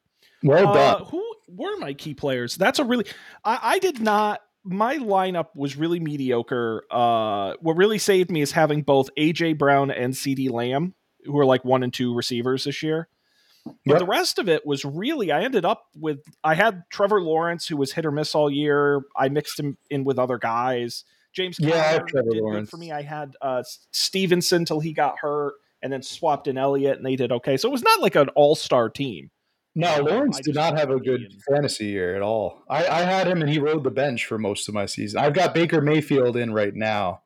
[0.44, 1.02] Well done.
[1.02, 2.56] Uh, who were my key players?
[2.56, 3.06] That's a really.
[3.44, 4.42] I, I did not.
[4.64, 6.84] My lineup was really mediocre.
[6.92, 10.94] Uh, what really saved me is having both AJ Brown and CeeDee Lamb,
[11.26, 13.08] who are like one and two receivers this year.
[13.66, 14.00] But Yep.
[14.00, 15.32] the rest of it was really.
[15.32, 16.20] I ended up with.
[16.44, 19.02] I had Trevor Lawrence, who was hit or miss all year.
[19.16, 21.04] I mixed him in with other guys.
[21.34, 22.70] James Yeah, Conner Trevor did good Lawrence.
[22.70, 22.92] for me.
[22.92, 27.16] I had uh, Stevenson till he got hurt, and then swapped in Elliott, and they
[27.16, 27.58] did okay.
[27.58, 29.30] So it was not like an all star team.
[29.76, 32.64] No, Um, Lawrence did not have a good fantasy year at all.
[32.70, 35.20] I, I had him and he rode the bench for most of my season.
[35.20, 37.22] I've got Baker Mayfield in right now,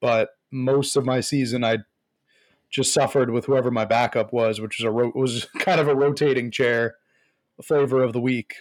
[0.00, 1.78] but most of my season I
[2.70, 5.94] just suffered with whoever my backup was, which was a ro- was kind of a
[5.94, 6.96] rotating chair
[7.62, 8.56] flavor of the week.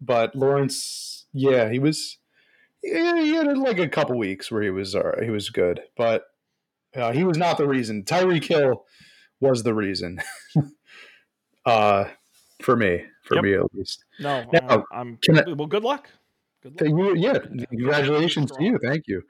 [0.00, 2.18] But Lawrence, yeah, he was.
[2.82, 6.24] Yeah, he had like a couple weeks where he was uh, he was good, but
[6.96, 8.02] uh, he was not the reason.
[8.02, 8.84] Tyreek Hill
[9.40, 10.20] was the reason.
[11.64, 12.06] uh,
[12.62, 13.44] for me, for Yep.
[13.44, 14.04] me at least.
[14.20, 15.66] No, Now, I'm can I- well.
[15.66, 16.08] Good luck.
[16.62, 16.88] Good luck.
[16.90, 17.38] you, yeah,
[17.70, 18.78] congratulations to you.
[18.82, 19.22] Thank you.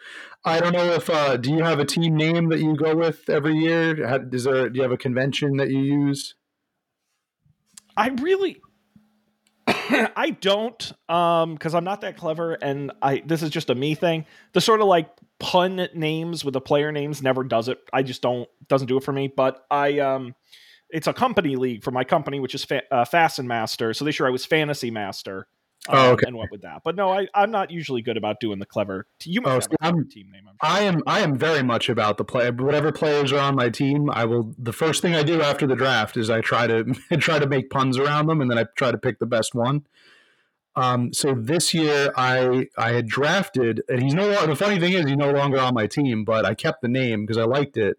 [0.45, 3.29] I don't know if uh, do you have a team name that you go with
[3.31, 4.07] every year?
[4.07, 6.35] How, is there do you have a convention that you use?
[7.97, 8.61] I really,
[9.67, 13.95] I don't, um, because I'm not that clever, and I this is just a me
[13.95, 14.27] thing.
[14.53, 17.79] The sort of like pun names with the player names never does it.
[17.93, 19.29] I just don't doesn't do it for me.
[19.29, 20.35] But I um,
[20.93, 23.95] it's a company league for my company, which is fa- uh, FastenMaster.
[23.97, 25.47] So this year I was Fantasy Master.
[25.89, 26.27] Oh, um, okay.
[26.29, 26.83] And went with that.
[26.85, 29.09] But no, I, I'm not usually good about doing the clever.
[29.25, 30.43] You might Oh, have see, a clever I'm- team name.
[30.45, 30.53] Sure.
[30.61, 32.49] I am I am very much about the play.
[32.53, 34.55] Whatever players are on my team, I will.
[34.59, 36.85] The first thing I do after the draft is I try to
[37.19, 39.85] try to make puns around them, and then I try to pick the best one.
[40.77, 44.47] Um, so this year I I had drafted, and he's no longer.
[44.47, 47.23] The funny thing is, he's no longer on my team, but I kept the name
[47.27, 47.99] because I liked it.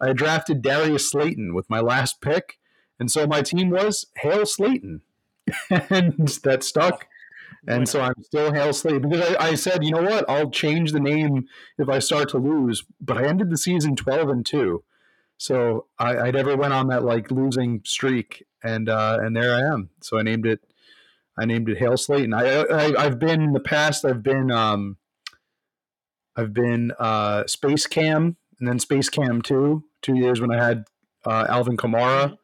[0.00, 2.58] I drafted Darius Slayton with my last pick,
[2.98, 5.02] and so my team was Hale Slayton,
[5.70, 7.06] and that stuck.
[7.68, 10.92] And so I'm still Hale Slayton because I, I said, you know what, I'll change
[10.92, 12.84] the name if I start to lose.
[13.00, 14.84] But I ended the season 12 and two,
[15.36, 19.60] so I, I never went on that like losing streak, and uh, and there I
[19.72, 19.90] am.
[20.00, 20.60] So I named it,
[21.38, 22.34] I named it Hale Slayton.
[22.34, 24.04] I, I I've been in the past.
[24.04, 24.98] I've been um,
[26.36, 30.84] I've been uh, Space Cam and then Space Cam two, two years when I had
[31.24, 32.36] uh, Alvin Kamara.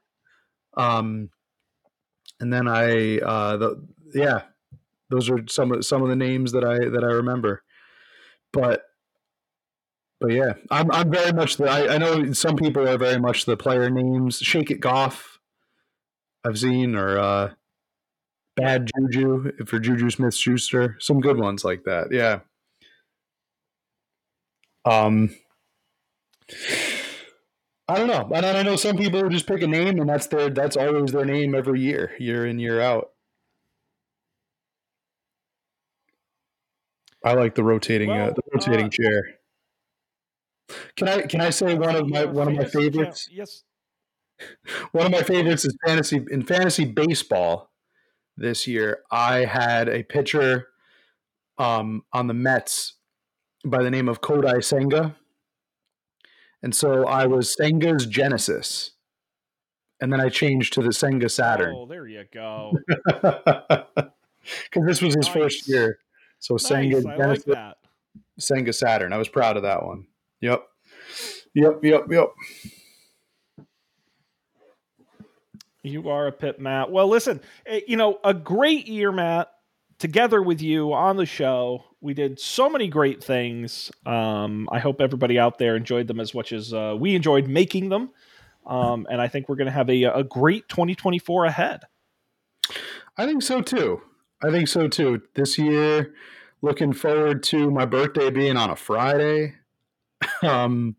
[0.77, 1.31] Um,
[2.41, 4.43] and then I uh, the yeah
[5.11, 7.63] those are some of some of the names that I that I remember.
[8.53, 8.85] But
[10.21, 13.45] but yeah, I'm I'm very much the I, I know some people are very much
[13.45, 14.39] the player names.
[14.39, 15.39] Shake it Goff,
[16.45, 17.51] I've seen or uh,
[18.57, 20.97] Bad Juju for Juju Smith Schuster.
[20.99, 22.09] Some good ones like that.
[22.11, 22.41] Yeah.
[24.85, 25.35] Um.
[27.88, 28.30] I don't know.
[28.34, 31.24] And I know some people just pick a name and that's their that's always their
[31.24, 33.11] name every year, year in year out.
[37.24, 39.22] I like the rotating uh, the rotating uh, chair.
[40.96, 43.28] Can I can I say one of my one of my favorites?
[43.30, 43.64] Yes.
[44.90, 47.70] One of my favorites is fantasy in fantasy baseball
[48.36, 49.03] this year.
[49.11, 50.68] I had a pitcher
[51.59, 52.94] um, on the Mets
[53.64, 55.16] by the name of Kodai Senga.
[56.63, 58.93] And so I was Senga's Genesis.
[60.01, 61.75] And then I changed to the Senga Saturn.
[61.77, 62.73] Oh, there you go.
[64.71, 65.99] Because this was his first year.
[66.39, 67.07] So Senga nice.
[67.07, 67.77] I like Genesis, that.
[68.39, 69.13] Senga Saturn.
[69.13, 70.07] I was proud of that one.
[70.41, 70.65] Yep.
[71.55, 72.29] Yep, yep, yep.
[75.83, 76.91] You are a pit, Matt.
[76.91, 79.51] Well, listen, eh, you know, a great year, Matt.
[79.99, 83.90] Together with you on the show, we did so many great things.
[84.05, 87.88] Um, I hope everybody out there enjoyed them as much as uh, we enjoyed making
[87.88, 88.11] them.
[88.66, 91.82] Um, and I think we're going to have a, a great 2024 ahead.
[93.16, 94.03] I think so too.
[94.42, 95.22] I think so too.
[95.34, 96.12] This year,
[96.61, 99.55] looking forward to my birthday being on a Friday.
[100.42, 100.96] um,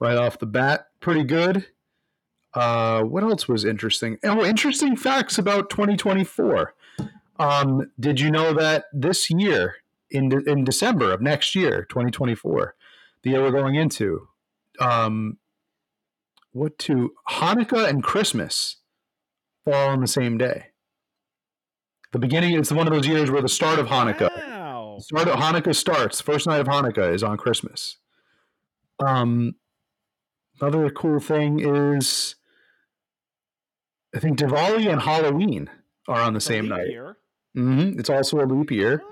[0.00, 1.66] right off the bat, pretty good.
[2.54, 4.18] Uh, what else was interesting?
[4.24, 6.74] Oh, interesting facts about 2024.
[7.38, 9.76] Um, did you know that this year,
[10.12, 12.74] in de- in December of next year, 2024,
[13.22, 14.28] the year we're going into,
[14.80, 15.38] um,
[16.52, 18.76] what to Hanukkah and Christmas
[19.64, 20.66] fall on the same day.
[22.12, 24.98] The beginning is one of those years where the start of Hanukkah, Wow.
[25.00, 26.20] start of Hanukkah starts.
[26.20, 27.96] First night of Hanukkah is on Christmas.
[28.98, 29.54] Um,
[30.60, 32.34] another cool thing is,
[34.14, 35.70] I think Diwali and Halloween
[36.06, 36.88] are on the It's same night.
[36.88, 37.16] year.
[37.54, 39.02] hmm It's also a leap year.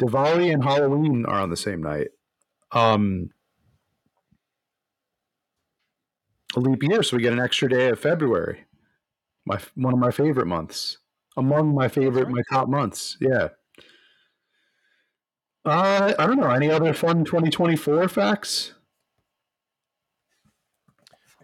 [0.00, 2.08] Diwali and Halloween are on the same night.
[2.72, 3.30] Um,
[6.56, 8.64] a leap year, so we get an extra day of February.
[9.46, 10.98] My one of my favorite months.
[11.36, 12.34] among my favorite, right.
[12.34, 13.16] my top months.
[13.20, 13.48] Yeah.
[15.64, 16.50] Uh, I don't know.
[16.50, 18.74] Any other fun 2024 facts?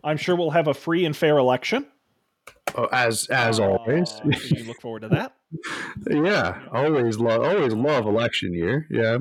[0.03, 1.87] I'm sure we'll have a free and fair election.
[2.75, 4.13] Oh, as as always.
[4.13, 5.35] Uh, so you look forward to that.
[6.11, 8.87] yeah, always love always love election year.
[8.91, 9.19] Yeah,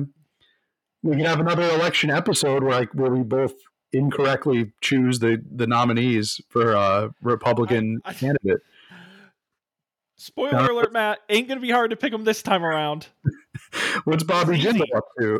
[1.02, 3.54] we can have another election episode where like where we both
[3.92, 8.58] incorrectly choose the the nominees for a Republican I- I- candidate.
[10.18, 11.18] Spoiler alert, Matt.
[11.28, 13.06] Ain't gonna be hard to pick them this time around.
[14.04, 14.58] What's Bobby.
[14.58, 15.38] Jindal up to?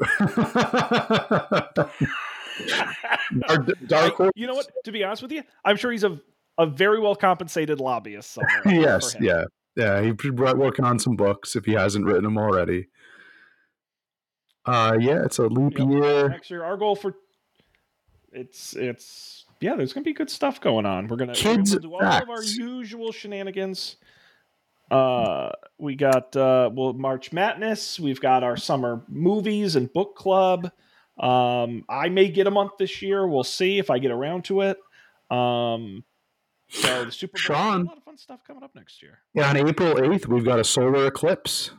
[3.47, 4.69] dark, dark I- you know what?
[4.85, 6.21] To be honest with you, I'm sure he's a
[6.59, 8.63] a very well compensated lobbyist somewhere.
[8.81, 9.45] yes, yeah,
[9.77, 10.03] yeah.
[10.03, 12.89] He's working on some books if he hasn't written them already.
[14.65, 16.29] Uh, yeah, it's a leap year.
[16.29, 17.15] Next year, our goal for
[18.33, 19.77] it's it's yeah.
[19.77, 21.09] There's gonna be good stuff going on.
[21.09, 23.97] We're gonna, we're gonna do all of our usual shenanigans.
[24.91, 28.01] Uh, we got uh, well March Madness.
[28.01, 30.71] We've got our summer movies and book club.
[31.19, 33.27] Um, I may get a month this year.
[33.27, 34.79] We'll see if I get around to it.
[35.31, 36.05] Um,
[36.69, 37.41] so the Super Bowl.
[37.41, 37.81] Sean.
[37.83, 39.19] A lot of fun stuff coming up next year.
[39.35, 41.71] Yeah, on April eighth, we've got a solar eclipse.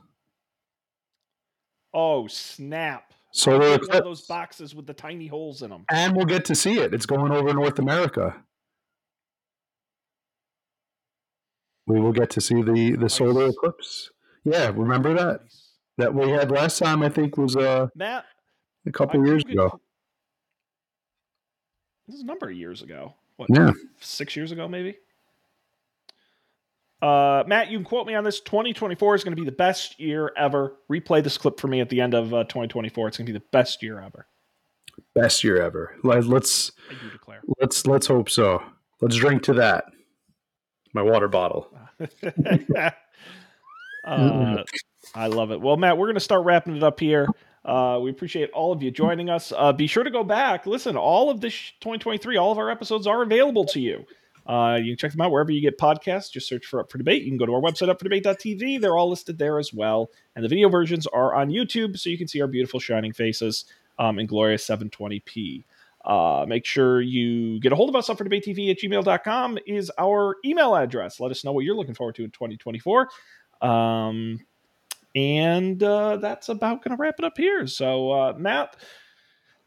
[1.94, 3.14] Oh snap!
[3.32, 5.86] Solar eclipse, those boxes with the tiny holes in them.
[5.92, 6.94] and we'll get to see it.
[6.94, 8.36] It's going over North America.
[11.86, 14.12] We will get to see the the solar eclipse.
[14.44, 15.42] Yeah, remember that
[15.98, 17.02] that we had last time.
[17.02, 18.26] I think was uh, Matt,
[18.86, 19.80] a couple I years ago.
[22.08, 23.14] This is a number of years ago.
[23.38, 23.50] What?
[23.54, 23.72] Yeah.
[24.00, 24.98] Six years ago, maybe.
[27.02, 28.40] Uh, Matt, you can quote me on this.
[28.40, 30.76] 2024 is going to be the best year ever.
[30.92, 33.08] Replay this clip for me at the end of uh, 2024.
[33.08, 34.28] It's going to be the best year ever.
[35.14, 35.96] Best year ever.
[36.04, 37.42] Let, let's I do declare.
[37.60, 38.64] let's let's hope so.
[39.00, 39.86] Let's drink to that.
[40.94, 41.72] My water bottle.
[44.06, 44.64] uh,
[45.14, 45.62] I love it.
[45.62, 47.28] Well, Matt, we're going to start wrapping it up here.
[47.68, 49.52] Uh, we appreciate all of you joining us.
[49.56, 50.66] Uh, be sure to go back.
[50.66, 54.06] Listen, all of this 2023, all of our episodes are available to you.
[54.48, 56.32] Uh, you can check them out wherever you get podcasts.
[56.32, 57.24] Just search for Up for Debate.
[57.24, 58.80] You can go to our website, upfordebate.tv.
[58.80, 60.10] They're all listed there as well.
[60.36, 63.66] And the video versions are on YouTube, so you can see our beautiful shining faces
[64.00, 65.66] um, in glorious 720p.
[66.06, 68.10] Uh, make sure you get a hold of us.
[68.10, 71.20] Up for debate TV at gmail.com is our email address.
[71.20, 73.10] Let us know what you're looking forward to in 2024.
[73.62, 74.40] Um,
[75.16, 77.68] and uh, that's about going to wrap it up here.
[77.68, 78.76] So, uh, Matt,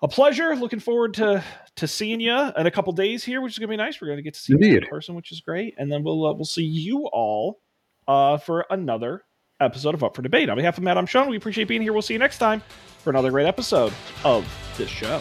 [0.02, 0.54] a pleasure.
[0.56, 1.44] Looking forward to
[1.76, 4.00] to seeing you in a couple days here, which is going to be nice.
[4.00, 5.74] We're going to get to see you in person, which is great.
[5.78, 7.60] And then we'll uh, we'll see you all
[8.08, 9.24] uh, for another
[9.60, 10.48] episode of Up for Debate.
[10.48, 11.28] On behalf of Matt, I'm Sean.
[11.28, 11.92] We appreciate being here.
[11.92, 12.62] We'll see you next time
[12.98, 13.92] for another great episode
[14.24, 15.20] of this show.